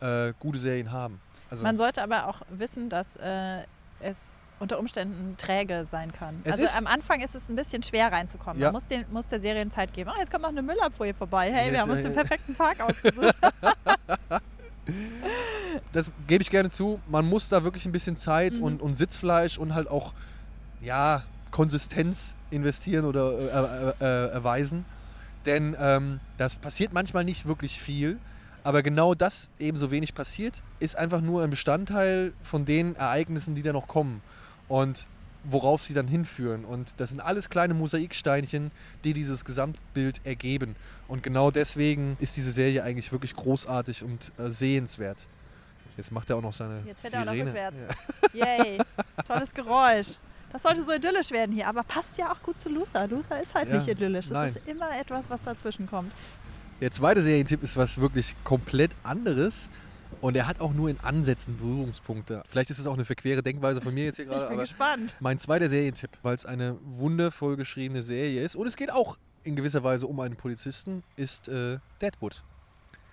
[0.00, 1.20] äh, gute Serien haben.
[1.50, 3.62] Also man sollte aber auch wissen, dass äh,
[4.00, 6.40] es unter Umständen träge sein kann.
[6.44, 8.60] Es also am Anfang ist es ein bisschen schwer reinzukommen.
[8.60, 8.68] Ja.
[8.68, 10.10] Man muss, den, muss der Serie Zeit geben.
[10.14, 11.52] Oh, jetzt kommt noch eine Müllabfuhr vorbei.
[11.52, 13.34] Hey, yes, wir haben uns den perfekten Park ausgesucht.
[15.92, 17.00] das gebe ich gerne zu.
[17.08, 18.62] Man muss da wirklich ein bisschen Zeit mhm.
[18.62, 20.12] und, und Sitzfleisch und halt auch,
[20.80, 24.84] ja, Konsistenz investieren oder äh, äh, äh, erweisen.
[25.46, 28.18] Denn ähm, das passiert manchmal nicht wirklich viel.
[28.64, 33.54] Aber genau das eben so wenig passiert, ist einfach nur ein Bestandteil von den Ereignissen,
[33.56, 34.22] die da noch kommen.
[34.68, 35.06] Und
[35.44, 36.64] worauf sie dann hinführen.
[36.64, 38.70] Und das sind alles kleine Mosaiksteinchen,
[39.04, 40.76] die dieses Gesamtbild ergeben.
[41.08, 45.26] Und genau deswegen ist diese Serie eigentlich wirklich großartig und äh, sehenswert.
[45.96, 47.30] Jetzt macht er auch noch seine Jetzt fährt Sirene.
[47.30, 47.80] er auch noch rückwärts.
[48.32, 48.46] Ja.
[48.46, 48.78] Yay,
[49.26, 50.06] tolles Geräusch.
[50.52, 53.08] Das sollte so idyllisch werden hier, aber passt ja auch gut zu Luther.
[53.08, 54.30] Luther ist halt ja, nicht idyllisch.
[54.30, 56.12] Es ist immer etwas, was dazwischen kommt.
[56.80, 59.70] Der zweite Serientipp ist was wirklich komplett anderes.
[60.20, 62.42] Und er hat auch nur in Ansätzen Berührungspunkte.
[62.48, 64.44] Vielleicht ist es auch eine verquere Denkweise von mir jetzt hier gerade.
[64.44, 65.16] Ich bin gespannt.
[65.20, 69.56] Mein zweiter Serientipp, weil es eine wundervoll geschriebene Serie ist und es geht auch in
[69.56, 72.44] gewisser Weise um einen Polizisten, ist äh, Deadwood.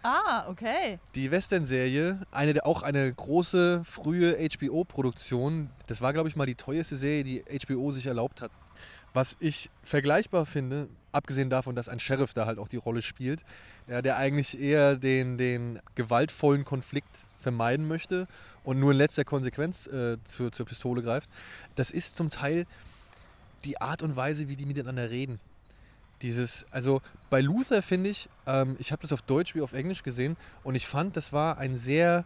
[0.01, 0.99] Ah, okay.
[1.15, 5.69] Die Western-Serie, eine, auch eine große, frühe HBO-Produktion.
[5.87, 8.51] Das war, glaube ich, mal die teuerste Serie, die HBO sich erlaubt hat.
[9.13, 13.43] Was ich vergleichbar finde, abgesehen davon, dass ein Sheriff da halt auch die Rolle spielt,
[13.87, 17.09] ja, der eigentlich eher den, den gewaltvollen Konflikt
[17.39, 18.27] vermeiden möchte
[18.63, 21.29] und nur in letzter Konsequenz äh, zur, zur Pistole greift.
[21.75, 22.65] Das ist zum Teil
[23.65, 25.39] die Art und Weise, wie die miteinander reden.
[26.21, 30.03] Dieses, also bei Luther finde ich, ähm, ich habe das auf Deutsch wie auf Englisch
[30.03, 32.25] gesehen und ich fand, das war ein sehr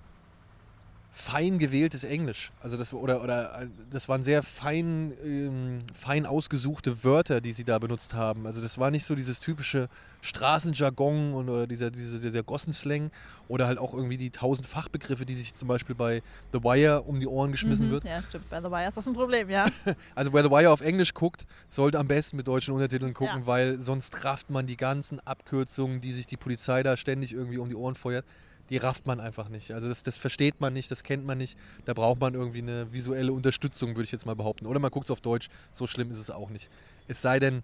[1.16, 2.52] fein gewähltes Englisch.
[2.60, 7.64] Also das oder oder äh, das waren sehr fein ähm, fein ausgesuchte Wörter, die sie
[7.64, 8.48] da benutzt haben.
[8.48, 9.90] Also das war nicht so dieses typische
[10.22, 13.12] Straßenjargon und oder dieser dieser, dieser Gossenslang
[13.48, 17.20] oder halt auch irgendwie die tausend Fachbegriffe, die sich zum Beispiel bei The Wire um
[17.20, 18.06] die Ohren geschmissen mhm, wird.
[18.06, 18.50] Ja, stimmt.
[18.50, 19.68] Bei The Wire ist das ein Problem, ja.
[20.16, 23.46] also wer The Wire auf Englisch guckt, sollte am besten mit deutschen Untertiteln gucken, ja.
[23.46, 27.70] weil sonst rafft man die ganzen Abkürzungen, die sich die Polizei da ständig irgendwie um
[27.70, 28.26] die Ohren feuert
[28.74, 29.72] die rafft man einfach nicht.
[29.72, 31.60] Also das, das versteht man nicht, das kennt man nicht.
[31.86, 34.66] Da braucht man irgendwie eine visuelle Unterstützung, würde ich jetzt mal behaupten.
[34.66, 36.72] Oder man guckt es auf Deutsch, so schlimm ist es auch nicht.
[37.08, 37.62] Es sei denn,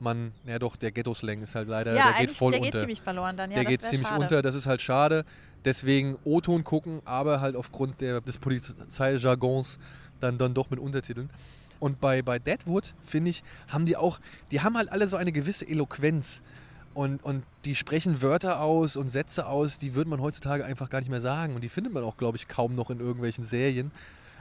[0.00, 2.70] man, ja doch, der Ghetto-Slang ist halt leider, ja, der geht voll der unter.
[2.72, 4.22] Der geht ziemlich verloren dann, ja, Der geht ziemlich schade.
[4.22, 5.24] unter, das ist halt schade.
[5.64, 9.78] Deswegen O-Ton gucken, aber halt aufgrund der, des Polizeijargons
[10.18, 11.30] dann, dann doch mit Untertiteln.
[11.78, 14.18] Und bei, bei Deadwood, finde ich, haben die auch,
[14.50, 16.42] die haben halt alle so eine gewisse Eloquenz.
[16.92, 20.98] Und, und die sprechen Wörter aus und Sätze aus, die würde man heutzutage einfach gar
[20.98, 21.54] nicht mehr sagen.
[21.54, 23.92] Und die findet man auch, glaube ich, kaum noch in irgendwelchen Serien.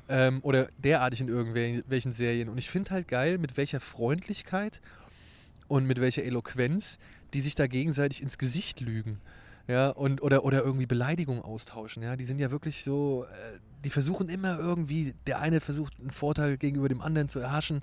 [0.08, 2.50] Ähm, oder derartig in irgendwelchen Serien.
[2.50, 4.82] Und ich finde halt geil, mit welcher Freundlichkeit
[5.68, 6.98] und mit welcher Eloquenz
[7.34, 9.20] die sich da gegenseitig ins Gesicht lügen.
[9.68, 12.02] Ja, und, oder, oder irgendwie Beleidigungen austauschen.
[12.02, 16.12] Ja, die sind ja wirklich so, äh, die versuchen immer irgendwie, der eine versucht einen
[16.12, 17.82] Vorteil gegenüber dem anderen zu erhaschen.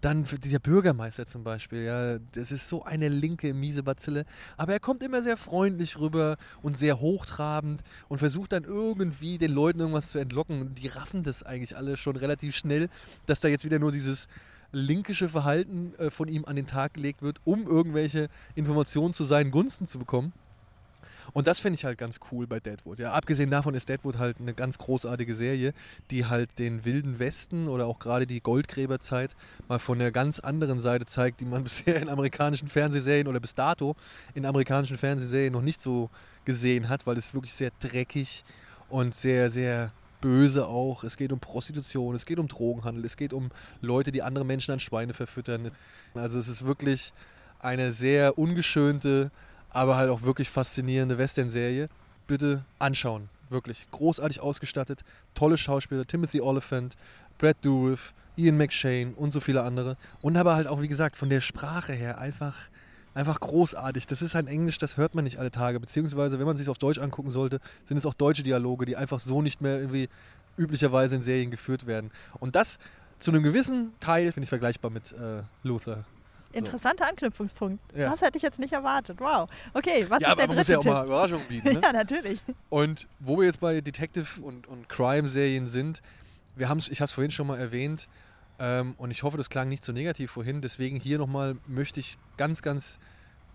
[0.00, 4.24] Dann dieser Bürgermeister zum Beispiel, ja, das ist so eine linke, miese Bazille.
[4.56, 9.52] Aber er kommt immer sehr freundlich rüber und sehr hochtrabend und versucht dann irgendwie den
[9.52, 10.74] Leuten irgendwas zu entlocken.
[10.74, 12.88] Die raffen das eigentlich alle schon relativ schnell,
[13.26, 14.28] dass da jetzt wieder nur dieses
[14.72, 19.50] linkische Verhalten äh, von ihm an den Tag gelegt wird, um irgendwelche Informationen zu seinen
[19.50, 20.32] Gunsten zu bekommen.
[21.32, 22.98] Und das finde ich halt ganz cool bei Deadwood.
[22.98, 25.74] Ja, abgesehen davon ist Deadwood halt eine ganz großartige Serie,
[26.10, 29.36] die halt den wilden Westen oder auch gerade die Goldgräberzeit
[29.68, 33.54] mal von der ganz anderen Seite zeigt, die man bisher in amerikanischen Fernsehserien oder bis
[33.54, 33.96] dato
[34.34, 36.10] in amerikanischen Fernsehserien noch nicht so
[36.44, 38.44] gesehen hat, weil es wirklich sehr dreckig
[38.88, 41.04] und sehr, sehr böse auch.
[41.04, 43.50] Es geht um Prostitution, es geht um Drogenhandel, es geht um
[43.80, 45.70] Leute, die andere Menschen an Schweine verfüttern.
[46.14, 47.12] Also es ist wirklich
[47.58, 49.30] eine sehr ungeschönte,
[49.76, 51.88] aber halt auch wirklich faszinierende Western-Serie.
[52.26, 53.28] Bitte anschauen.
[53.50, 55.04] Wirklich großartig ausgestattet,
[55.34, 56.96] tolle Schauspieler, Timothy Oliphant,
[57.38, 59.96] Brad Dourif, Ian McShane und so viele andere.
[60.22, 62.56] Und aber halt auch, wie gesagt, von der Sprache her einfach,
[63.14, 64.06] einfach großartig.
[64.08, 65.78] Das ist ein Englisch, das hört man nicht alle Tage.
[65.78, 69.20] Beziehungsweise, wenn man sich auf Deutsch angucken sollte, sind es auch deutsche Dialoge, die einfach
[69.20, 70.08] so nicht mehr irgendwie
[70.56, 72.10] üblicherweise in Serien geführt werden.
[72.40, 72.78] Und das
[73.20, 76.04] zu einem gewissen Teil finde ich vergleichbar mit äh, Luther.
[76.52, 77.80] Interessanter Anknüpfungspunkt.
[77.94, 78.10] Ja.
[78.10, 79.20] Das hätte ich jetzt nicht erwartet.
[79.20, 79.48] Wow.
[79.74, 81.04] Okay, was ja, ist aber der man muss ja dritte auch mal?
[81.06, 81.72] Überraschungen bieten.
[81.74, 81.80] Ne?
[81.82, 82.40] Ja, natürlich.
[82.70, 86.02] Und wo wir jetzt bei Detective- und, und Crime-Serien sind,
[86.54, 88.08] wir haben's, ich habe es vorhin schon mal erwähnt
[88.58, 90.62] ähm, und ich hoffe, das klang nicht so negativ vorhin.
[90.62, 92.98] Deswegen hier nochmal möchte ich ganz, ganz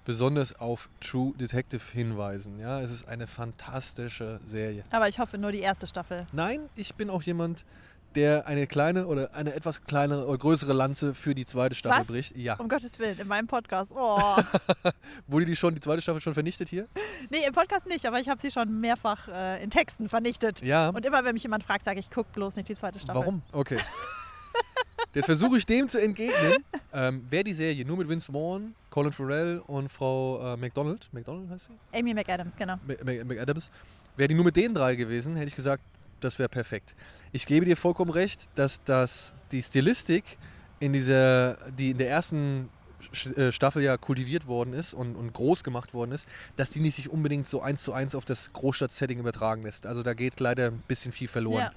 [0.05, 2.59] besonders auf True Detective hinweisen.
[2.59, 4.83] Ja, es ist eine fantastische Serie.
[4.91, 6.25] Aber ich hoffe nur die erste Staffel.
[6.31, 7.65] Nein, ich bin auch jemand,
[8.15, 12.07] der eine kleine oder eine etwas kleinere oder größere Lanze für die zweite Staffel Was?
[12.07, 12.35] bricht.
[12.35, 12.55] Ja.
[12.55, 13.93] Um Gottes Willen, in meinem Podcast.
[13.95, 14.19] Oh.
[15.27, 16.87] Wurde die schon, die zweite Staffel schon vernichtet hier?
[17.29, 20.61] nee, im Podcast nicht, aber ich habe sie schon mehrfach äh, in Texten vernichtet.
[20.61, 20.89] Ja.
[20.89, 23.19] Und immer, wenn mich jemand fragt, sage ich, guck bloß nicht die zweite Staffel.
[23.21, 23.43] Warum?
[23.53, 23.79] Okay.
[25.13, 26.63] Jetzt versuche ich dem zu entgegnen.
[26.93, 31.49] Ähm, Wer die Serie nur mit Vince Vaughn, Colin Farrell und Frau äh, McDonald, McDonald
[31.49, 31.97] heißt sie?
[31.99, 32.75] Amy McAdams, genau.
[32.87, 33.71] Mc- Mc- McAdams,
[34.15, 35.83] wäre die nur mit den drei gewesen, hätte ich gesagt,
[36.23, 36.95] das wäre perfekt.
[37.31, 40.37] Ich gebe dir vollkommen recht, dass das die Stilistik
[40.79, 42.69] in dieser, die in der ersten
[43.35, 46.95] äh, Staffel ja kultiviert worden ist und, und groß gemacht worden ist, dass die nicht
[46.95, 49.85] sich unbedingt so eins zu eins auf das Großstadt-Setting übertragen lässt.
[49.85, 51.63] Also da geht leider ein bisschen viel verloren.
[51.63, 51.71] Ja.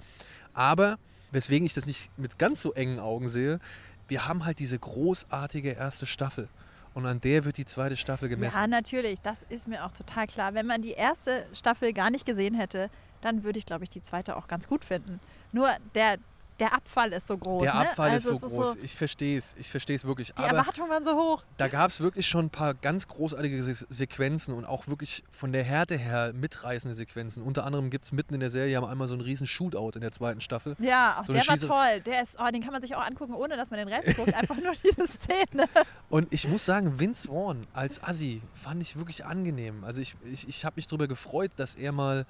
[0.52, 0.98] Aber
[1.30, 3.60] weswegen ich das nicht mit ganz so engen Augen sehe,
[4.08, 6.48] wir haben halt diese großartige erste Staffel.
[6.94, 8.56] Und an der wird die zweite Staffel gemessen.
[8.56, 9.20] Ja, natürlich.
[9.20, 10.54] Das ist mir auch total klar.
[10.54, 12.88] Wenn man die erste Staffel gar nicht gesehen hätte,
[13.24, 15.18] dann würde ich, glaube ich, die zweite auch ganz gut finden.
[15.52, 16.18] Nur der,
[16.60, 17.62] der Abfall ist so groß.
[17.62, 17.80] Der ne?
[17.80, 18.76] Abfall also ist so groß.
[18.82, 19.56] ich verstehe es.
[19.58, 20.28] Ich verstehe es wirklich.
[20.28, 21.44] die Aber Erwartungen waren so hoch.
[21.56, 25.52] da gab es wirklich schon ein paar ganz großartige Se Sequenzen und auch wirklich von
[25.52, 27.42] der Härte her mitreißende Sequenzen.
[27.42, 30.02] Unter anderem gibt es mitten in der Serie haben einmal so einen riesen Shootout in
[30.02, 30.76] der zweiten Staffel.
[30.78, 32.00] Ja, auch So der war toll.
[32.04, 34.34] Der ist, oh, den kann man sich auch angucken, ohne dass man den Rest guckt.
[34.34, 35.66] Einfach nur diese Szene.
[36.10, 39.82] Und ich muss sagen, Vince Vaughn als Assi fand ich wirklich angenehm.
[39.82, 42.26] Also ich, ich, ich habe mich darüber gefreut, dass er mal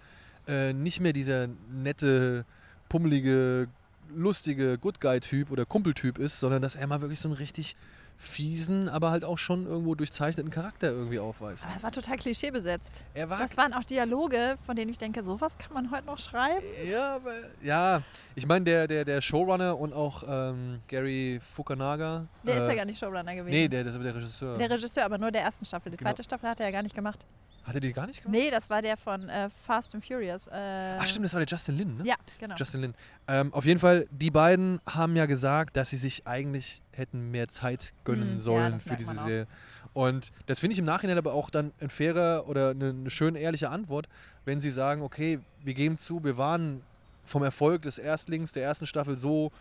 [0.47, 2.45] äh, nicht mehr dieser nette,
[2.89, 3.69] pummelige,
[4.15, 7.75] lustige Good Guy-Typ oder Kumpeltyp ist, sondern dass er mal wirklich so einen richtig
[8.17, 11.65] fiesen, aber halt auch schon irgendwo durchzeichneten Charakter irgendwie aufweist.
[11.67, 13.03] Aber es war total klischeebesetzt.
[13.13, 16.19] Er war Das waren auch Dialoge, von denen ich denke, sowas kann man heute noch
[16.19, 16.65] schreiben.
[16.89, 18.03] Ja, aber, ja.
[18.37, 22.27] Ich meine, der, der, der Showrunner und auch ähm, Gary Fukunaga.
[22.45, 23.53] Der ist äh, ja gar nicht Showrunner gewesen.
[23.55, 24.59] Nee, der, das ist aber der Regisseur.
[24.59, 25.91] der Regisseur, aber nur der ersten Staffel.
[25.91, 26.11] Die Genau.
[26.11, 27.27] zweite Staffel hat er ja gar nicht gemacht.
[27.65, 28.39] Hat er die gar nicht gemacht?
[28.39, 30.47] Nee, das war der von äh, Fast and Furious.
[30.49, 32.05] Äh, Ach stimmt, das war der Justin Lin, ne?
[32.05, 32.55] Ja, genau.
[32.57, 32.95] Justin Lin.
[33.27, 37.49] Ähm, auf jeden Fall, die beiden haben ja gesagt, dass sie sich eigentlich hätten mehr
[37.49, 39.15] Zeit gönnen ja, sollen das für diese.
[39.15, 39.47] Serie.
[39.95, 43.39] Und das finde ich im Nachhinein aber auch dann ein fairer oder eine, eine schöne,
[43.39, 44.09] ehrliche Antwort,
[44.45, 46.83] wenn sie sagen, okay, wir geben zu, wir waren
[47.25, 49.53] vom Erfolg des Erstlings, der ersten Staffel so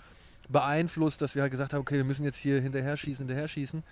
[0.49, 3.83] beeinflusst, dass wir halt gesagt haben, okay, wir müssen jetzt hier hinterher schießen, hinterher schießen.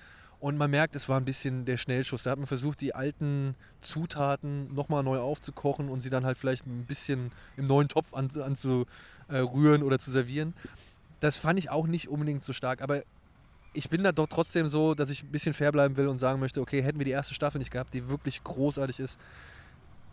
[0.41, 2.23] Und man merkt, es war ein bisschen der Schnellschuss.
[2.23, 6.65] Da hat man versucht, die alten Zutaten nochmal neu aufzukochen und sie dann halt vielleicht
[6.65, 8.87] ein bisschen im neuen Topf anzurühren
[9.29, 10.55] an äh, rühren oder zu servieren.
[11.19, 12.81] Das fand ich auch nicht unbedingt so stark.
[12.81, 13.03] Aber
[13.73, 16.39] ich bin da doch trotzdem so, dass ich ein bisschen fair bleiben will und sagen
[16.39, 19.19] möchte, okay, hätten wir die erste Staffel nicht gehabt, die wirklich großartig ist,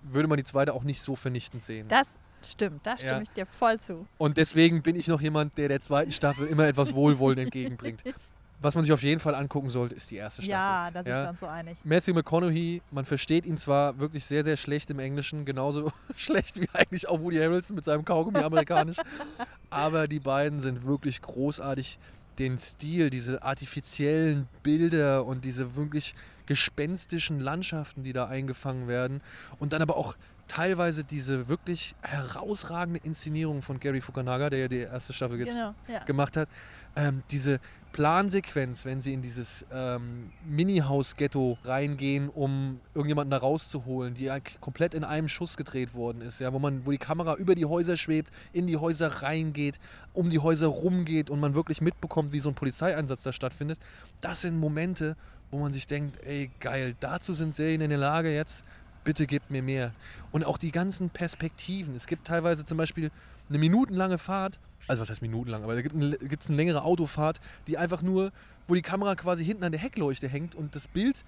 [0.03, 1.89] würde man die zweite auch nicht so vernichtend sehen.
[1.89, 3.23] Das stimmt, da stimme Ja.
[3.23, 4.07] ich dir voll zu.
[4.19, 8.03] Und deswegen bin ich noch jemand, der der zweiten Staffel immer etwas Wohlwollen entgegenbringt.
[8.61, 10.51] Was man sich auf jeden Fall angucken sollte, ist die erste Staffel.
[10.53, 11.23] Ja, da sind Ja.
[11.25, 11.79] wir uns so einig.
[11.85, 16.69] Matthew McConaughey, man versteht ihn zwar wirklich sehr, sehr schlecht im Englischen, genauso schlecht wie
[16.73, 18.97] eigentlich auch Woody Harrelson mit seinem Kaugummi amerikanisch,
[19.71, 21.99] aber die beiden sind wirklich großartig.
[22.39, 26.15] Den Stil, diese artifiziellen Bilder und diese wirklich
[26.47, 29.21] gespenstischen Landschaften, die da eingefangen werden.
[29.59, 34.79] Und dann aber auch teilweise diese wirklich herausragende Inszenierung von Gary Fukunaga, der ja die
[34.79, 36.05] erste Staffel jetzt Genau, ja.
[36.05, 36.49] gemacht hat.
[36.97, 37.59] Ähm, diese
[37.93, 44.95] Plansequenz, wenn sie in dieses ähm, Mini-Haus-Ghetto reingehen, um irgendjemanden da rauszuholen, die ja komplett
[44.95, 47.97] in einem Schuss gedreht worden ist, ja, wo man, wo die Kamera über die Häuser
[47.97, 49.81] schwebt, in die Häuser reingeht,
[50.13, 53.79] um die Häuser rumgeht und man wirklich mitbekommt, wie so ein Polizeieinsatz da stattfindet.
[54.21, 55.17] Das sind Momente,
[55.51, 58.65] wo man sich denkt, ey geil, dazu sind Serien in der Lage jetzt,
[59.09, 59.91] bitte gebt mir mehr.
[60.33, 61.97] Und auch die ganzen Perspektiven.
[61.97, 63.11] Es gibt teilweise zum Beispiel
[63.49, 67.79] eine minutenlange Fahrt, also was heißt minutenlang, aber da gibt es eine, längere Autofahrt, die
[67.79, 68.33] einfach nur,
[68.67, 71.25] wo die Kamera quasi hinten an der Heckleuchte hängt und das Bild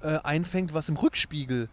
[0.00, 1.68] äh, einfängt, was im Rückspiegel äh,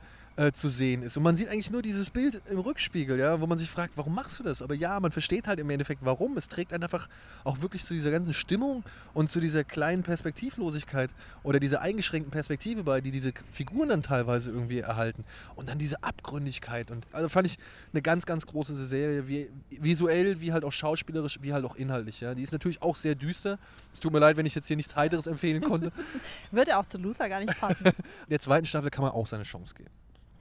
[0.54, 1.18] zu sehen ist.
[1.18, 4.16] Und man sieht eigentlich nur dieses Bild im Rückspiegel, ja, wo man sich fragt, warum
[4.16, 4.62] machst du das?
[4.62, 6.38] Aber ja, man versteht halt im Endeffekt, warum.
[6.38, 7.10] Es trägt einfach
[7.44, 11.12] auch wirklich zu dieser ganzen Stimmung und zu dieser kleinen Perspektivlosigkeit
[11.44, 15.26] oder dieser eingeschränkten Perspektive bei, die diese Figuren dann teilweise irgendwie erhalten.
[15.56, 16.92] Und dann diese Abgründigkeit.
[16.92, 17.60] Und also fand ich
[17.92, 22.22] eine ganz, ganz große Serie, wie, visuell, wie halt auch schauspielerisch, wie halt auch inhaltlich.
[22.22, 22.34] Ja.
[22.36, 23.60] Die ist natürlich auch sehr düster.
[23.92, 25.92] Es tut mir leid, wenn ich jetzt hier nichts Heiteres empfehlen konnte.
[26.52, 27.92] Würde auch zu Luther gar nicht passen.
[28.30, 29.92] Der zweiten Staffel kann man auch seine Chance geben.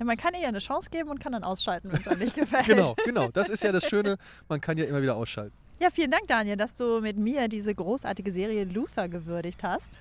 [0.01, 2.35] Ja, man kann ihr eine Chance geben und kann dann ausschalten, wenn es einem nicht
[2.35, 2.67] gefällt.
[2.67, 3.29] Genau, genau.
[3.29, 4.17] Das ist ja das Schöne.
[4.49, 5.55] Man kann ja immer wieder ausschalten.
[5.79, 10.01] Ja, vielen Dank, Daniel, dass du mit mir diese großartige Serie Luther gewürdigt hast.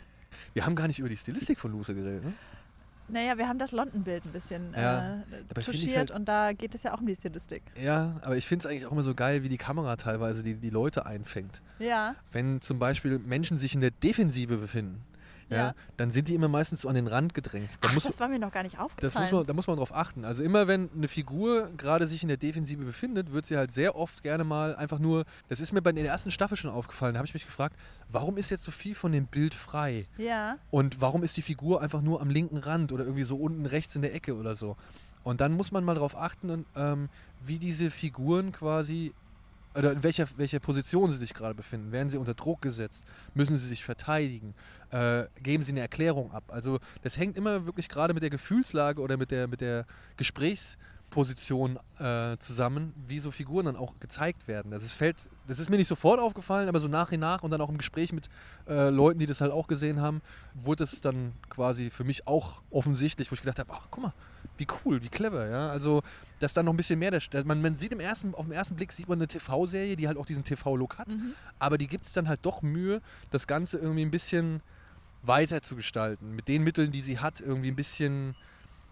[0.53, 2.23] Wir haben gar nicht über die Stilistik von Luce geredet.
[2.23, 2.33] Ne?
[3.09, 6.83] Naja, wir haben das London-Bild ein bisschen Ja, äh, touchiert halt- und da geht es
[6.83, 7.63] ja auch um die Stilistik.
[7.81, 10.55] Ja, aber ich finde es eigentlich auch immer so geil, wie die Kamera teilweise die,
[10.55, 11.61] die Leute einfängt.
[11.79, 15.01] Ja, Wenn zum Beispiel Menschen sich in der Defensive befinden,
[15.49, 15.57] ja.
[15.57, 15.75] Ja.
[15.97, 17.69] dann sind die immer meistens so an den Rand gedrängt.
[17.81, 19.23] Da Ach, muss, das war mir noch gar nicht das aufgefallen.
[19.25, 20.25] muss man, da muss man drauf achten.
[20.25, 23.95] Also immer wenn eine Figur gerade sich in der Defensive befindet, wird sie halt sehr
[23.95, 27.19] oft gerne mal einfach nur, das ist mir bei der ersten Staffel schon aufgefallen, da
[27.19, 27.75] habe ich mich gefragt,
[28.09, 30.05] warum ist jetzt so viel von dem Bild frei?
[30.17, 33.65] ja, Und warum ist die Figur einfach nur am linken Rand oder irgendwie so unten
[33.65, 34.77] rechts in der Ecke oder so?
[35.23, 37.09] Und dann muss man mal darauf achten, und, ähm,
[37.45, 39.13] wie diese Figuren quasi
[39.75, 41.91] oder in welcher, welcher Position sie sich gerade befinden.
[41.91, 43.05] Werden sie unter Druck gesetzt?
[43.33, 44.55] Müssen sie sich verteidigen?
[44.91, 46.43] Äh, geben sie eine Erklärung ab?
[46.47, 49.85] Also das hängt immer wirklich gerade mit der Gefühlslage oder mit der, mit der
[51.09, 54.71] Gesprächsposition äh, zusammen, wie so Figuren dann auch gezeigt werden.
[54.71, 57.51] Das ist, fällt, das ist mir nicht sofort aufgefallen, aber so nach und nach und
[57.51, 58.29] dann auch im Gespräch mit
[58.67, 60.21] äh, Leuten, die das halt auch gesehen haben,
[60.53, 64.13] wurde es dann quasi für mich auch offensichtlich, wo ich gedacht habe, ach guck mal,
[64.57, 65.69] wie cool, wie clever, ja.
[65.69, 66.01] Also,
[66.39, 68.75] dass dann noch ein bisschen mehr, der, man, man sieht im ersten, auf den ersten
[68.75, 71.33] Blick sieht man eine TV-Serie, die halt auch diesen TV-Look hat, mhm.
[71.57, 73.01] aber die gibt es dann halt doch Mühe,
[73.31, 74.61] das Ganze irgendwie ein bisschen
[75.21, 78.35] weiter zu gestalten, mit den Mitteln, die sie hat, irgendwie ein bisschen,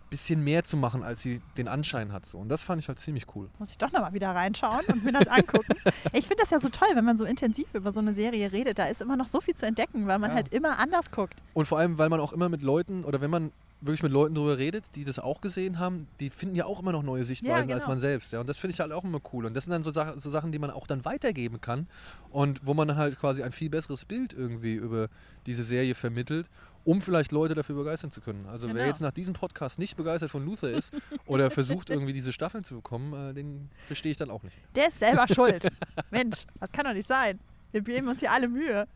[0.10, 2.26] bisschen mehr zu machen, als sie den Anschein hat.
[2.26, 2.38] So.
[2.38, 3.49] Und das fand ich halt ziemlich cool.
[3.60, 5.74] muss ich doch nochmal wieder reinschauen und mir das angucken.
[6.14, 8.80] ich finde das ja so toll, wenn man so intensiv über so eine Serie redet.
[8.80, 10.36] Da ist immer noch so viel zu entdecken, weil man Ja.
[10.36, 11.41] halt immer anders guckt.
[11.53, 13.51] Und vor allem, weil man auch immer mit Leuten, oder wenn man
[13.82, 16.91] wirklich mit Leuten darüber redet, die das auch gesehen haben, die finden ja auch immer
[16.91, 17.91] noch neue Sichtweisen als genau.
[17.93, 18.34] man selbst.
[18.34, 18.39] Ja.
[18.39, 19.45] Und das finde ich halt auch immer cool.
[19.45, 21.88] Und das sind dann so, Sach so Sachen, die man auch dann weitergeben kann
[22.32, 25.10] und wo man dann halt quasi ein viel besseres Bild irgendwie über
[25.45, 26.49] diese Serie vermittelt,
[26.88, 28.46] um vielleicht Leute dafür begeistern zu können.
[28.48, 28.86] Also wer Genau.
[28.88, 30.94] jetzt nach diesem Podcast nicht begeistert von Luther ist
[31.26, 34.56] oder versucht irgendwie diese Staffeln zu bekommen, äh, den verstehe ich dann auch nicht.
[34.76, 35.68] Der ist selber schuld.
[36.12, 37.40] Mensch, das kann doch nicht sein.
[37.74, 38.88] Wir geben uns hier alle Mühe.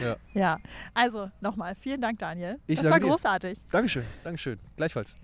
[0.00, 0.16] Ja.
[0.32, 0.58] Ja,
[0.94, 2.58] also nochmal, vielen Dank, Daniel.
[2.68, 3.10] Ich das war danke dir.
[3.12, 3.58] großartig.
[3.72, 4.58] Dankeschön, Dankeschön.
[4.76, 5.16] Gleichfalls.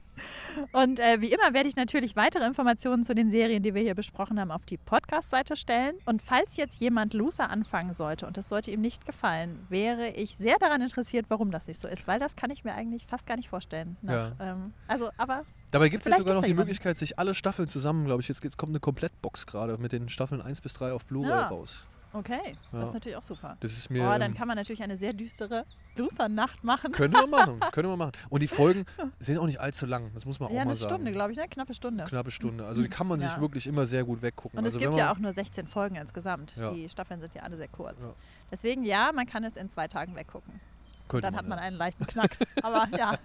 [0.73, 3.95] Und äh, wie immer werde ich natürlich weitere Informationen zu den Serien, die wir hier
[3.95, 5.95] besprochen haben, auf die Podcast-Seite stellen.
[6.05, 10.37] Und falls jetzt jemand Luther anfangen sollte und das sollte ihm nicht gefallen, wäre ich
[10.37, 13.27] sehr daran interessiert, warum das nicht so ist, weil das kann ich mir eigentlich fast
[13.27, 13.97] gar nicht vorstellen.
[14.03, 16.69] Nach, ähm, also, aber Dabei gibt es jetzt sogar noch ja die jemanden.
[16.69, 20.43] Möglichkeit, sich alle Staffeln zusammen, glaube ich, jetzt kommt eine Komplettbox gerade mit den Staffeln
[20.43, 21.49] 1 bis 3 auf Blu-ray Ja.
[21.49, 21.83] raus.
[22.13, 22.41] Okay,
[22.73, 22.81] Ja.
[22.81, 23.57] das ist natürlich auch super.
[23.61, 24.03] Das ist mir.
[24.05, 25.65] Oh, dann kann man natürlich eine sehr düstere
[25.97, 26.93] Luther-Nacht machen.
[26.93, 28.13] Könnte man machen, könnte man machen.
[28.31, 28.87] Und die Folgen
[29.19, 30.95] sind auch nicht allzu lang, das muss man auch Ja, mal eine sagen.
[30.95, 31.49] Stunde, glaube ich, ne?
[31.49, 32.05] Knappe Stunde.
[32.05, 32.67] Knappe Stunde.
[32.67, 33.41] Also die kann man sich Ja.
[33.41, 34.59] wirklich immer sehr gut weggucken.
[34.59, 36.57] Und also es gibt wenn ja man- auch nur 16 Folgen insgesamt.
[36.57, 36.71] Ja.
[36.73, 38.07] Die Staffeln sind ja alle sehr kurz.
[38.09, 38.15] Ja.
[38.51, 40.61] Deswegen ja, man kann es in zwei Tagen weggucken.
[41.09, 41.65] könnte Dann hat man ja.
[41.65, 42.41] einen leichten Knacks.
[42.63, 43.19] Aber ja.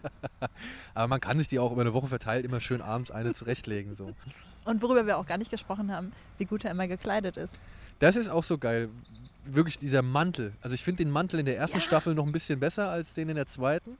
[0.94, 3.94] Aber man kann sich die auch über eine Woche verteilt immer schön abends eine zurechtlegen.
[3.94, 4.12] So.
[4.66, 7.56] Und worüber wir auch gar nicht gesprochen haben, wie gut er immer gekleidet ist.
[8.00, 8.90] Das ist auch so geil.
[9.46, 10.54] Wirklich dieser Mantel.
[10.62, 11.84] Also ich finde den Mantel in der ersten Ja.
[11.84, 13.98] Staffel noch ein bisschen besser als den in der zweiten.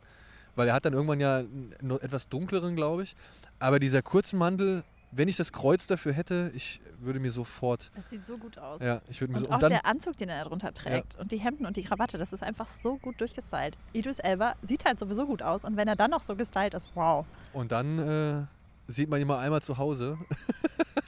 [0.56, 3.16] Weil er hat dann irgendwann ja einen etwas dunkleren, glaube ich.
[3.60, 7.92] Aber dieser kurzen Mantel, wenn ich das Kreuz dafür hätte, ich würde mir sofort.
[7.96, 8.82] Das sieht so gut aus.
[8.82, 9.50] Ja, ich würde mir Und so.
[9.52, 12.18] auch Und dann, der Anzug, den er darunter trägt und die Hemden und die Krawatte,
[12.18, 13.78] das ist einfach so gut durchgestylt.
[13.94, 16.90] Idris Elba sieht halt sowieso gut aus und wenn er dann noch so gestylt ist,
[16.96, 17.26] wow.
[17.54, 18.46] und dann äh,
[18.92, 20.18] sieht man ihn mal einmal zu Hause.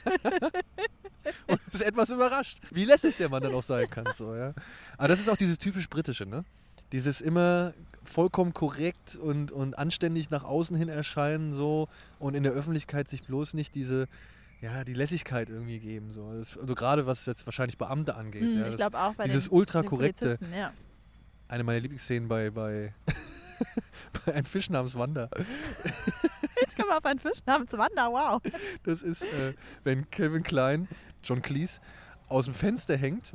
[1.47, 4.05] und ist etwas überrascht, wie lässig der Mann dann auch sein kann.
[4.13, 4.53] So, ja.
[4.97, 6.43] Aber das ist auch dieses typisch Britische, ne?
[6.91, 7.73] dieses immer
[8.03, 11.87] vollkommen korrekt und, und anständig nach außen hin erscheinen so
[12.19, 14.07] und in der Öffentlichkeit sich bloß nicht diese
[14.61, 16.11] ja, die Lässigkeit irgendwie geben.
[16.11, 16.33] So.
[16.33, 18.41] Das, also gerade was jetzt wahrscheinlich Beamte angeht.
[18.41, 20.73] Hm, ja, ich glaube auch bei dieses den, ultra den ja.
[21.47, 22.93] eine meiner Lieblingsszenen bei, bei,
[24.25, 25.29] bei Ein Fisch namens Wanda.
[26.61, 28.41] Jetzt kommen wir auf einen Fisch namens Wanda, wow.
[28.83, 29.53] Das ist, äh,
[29.83, 30.87] wenn Kevin Klein,
[31.23, 31.79] John Cleese,
[32.29, 33.33] aus dem Fenster hängt.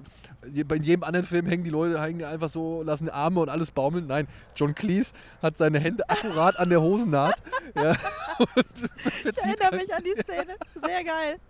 [0.66, 3.70] Bei jedem anderen Film hängen die Leute hängen einfach so, lassen die Arme und alles
[3.72, 4.06] baumeln.
[4.06, 5.12] Nein, John Cleese
[5.42, 7.34] hat seine Hände akkurat an der Hosennaht.
[7.74, 7.96] Ja,
[9.24, 10.54] Ich erinnere mich an die Szene.
[10.84, 11.40] Sehr geil.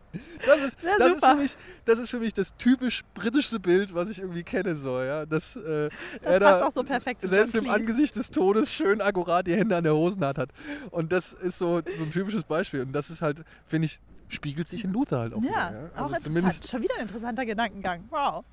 [0.47, 3.95] Das ist, Ja, das, ist für mich, das ist für mich das typisch britischste Bild,
[3.95, 4.75] was ich irgendwie kenne.
[4.77, 5.27] So, ja?
[5.27, 5.89] das, äh,
[6.23, 6.85] er passt da auch so
[7.29, 7.69] Selbst im.
[7.69, 10.51] Angesicht des Todes schön akkurat die Hände an der Hosennaht hat.
[10.91, 12.83] Und das ist so, so ein typisches Beispiel.
[12.83, 15.43] Und das ist halt, finde ich, spiegelt sich in Luther halt auch.
[15.43, 15.69] Ja, wieder, ja?
[15.69, 16.23] auch Also interessant.
[16.23, 18.05] zumindest Schon wieder ein interessanter Gedankengang.
[18.11, 18.45] Wow.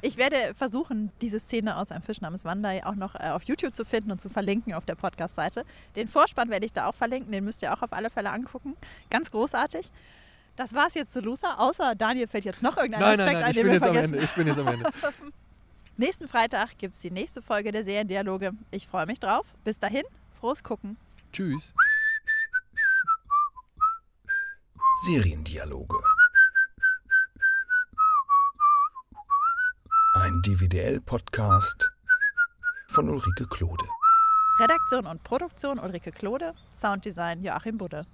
[0.00, 3.74] Ich werde versuchen, diese Szene aus einem Fisch namens Wanda auch noch äh, auf YouTube
[3.74, 5.64] zu finden und zu verlinken auf der Podcast-Seite.
[5.96, 8.76] Den Vorspann werde ich da auch verlinken, den müsst ihr auch auf alle Fälle angucken.
[9.10, 9.86] Ganz großartig.
[10.62, 13.34] Das war es jetzt zu Luther, außer Daniel fällt jetzt noch irgendein Nein, Aspekt nein,
[13.34, 14.24] nein, ein, ich den bin wir jetzt am vergessen Ende.
[14.24, 14.90] Ich bin jetzt am Ende.
[15.96, 18.52] Nächsten Freitag gibt es die nächste Folge der Seriendialoge.
[18.70, 19.56] Ich freue mich drauf.
[19.64, 20.04] Bis dahin,
[20.38, 20.96] frohes Gucken.
[21.32, 21.74] Tschüss.
[25.04, 25.98] Seriendialoge.
[30.14, 31.90] Ein DVDL-Podcast
[32.86, 33.84] von Ulrike Klode.
[34.60, 38.06] Redaktion und Produktion Ulrike Klode, Sounddesign Joachim Budde.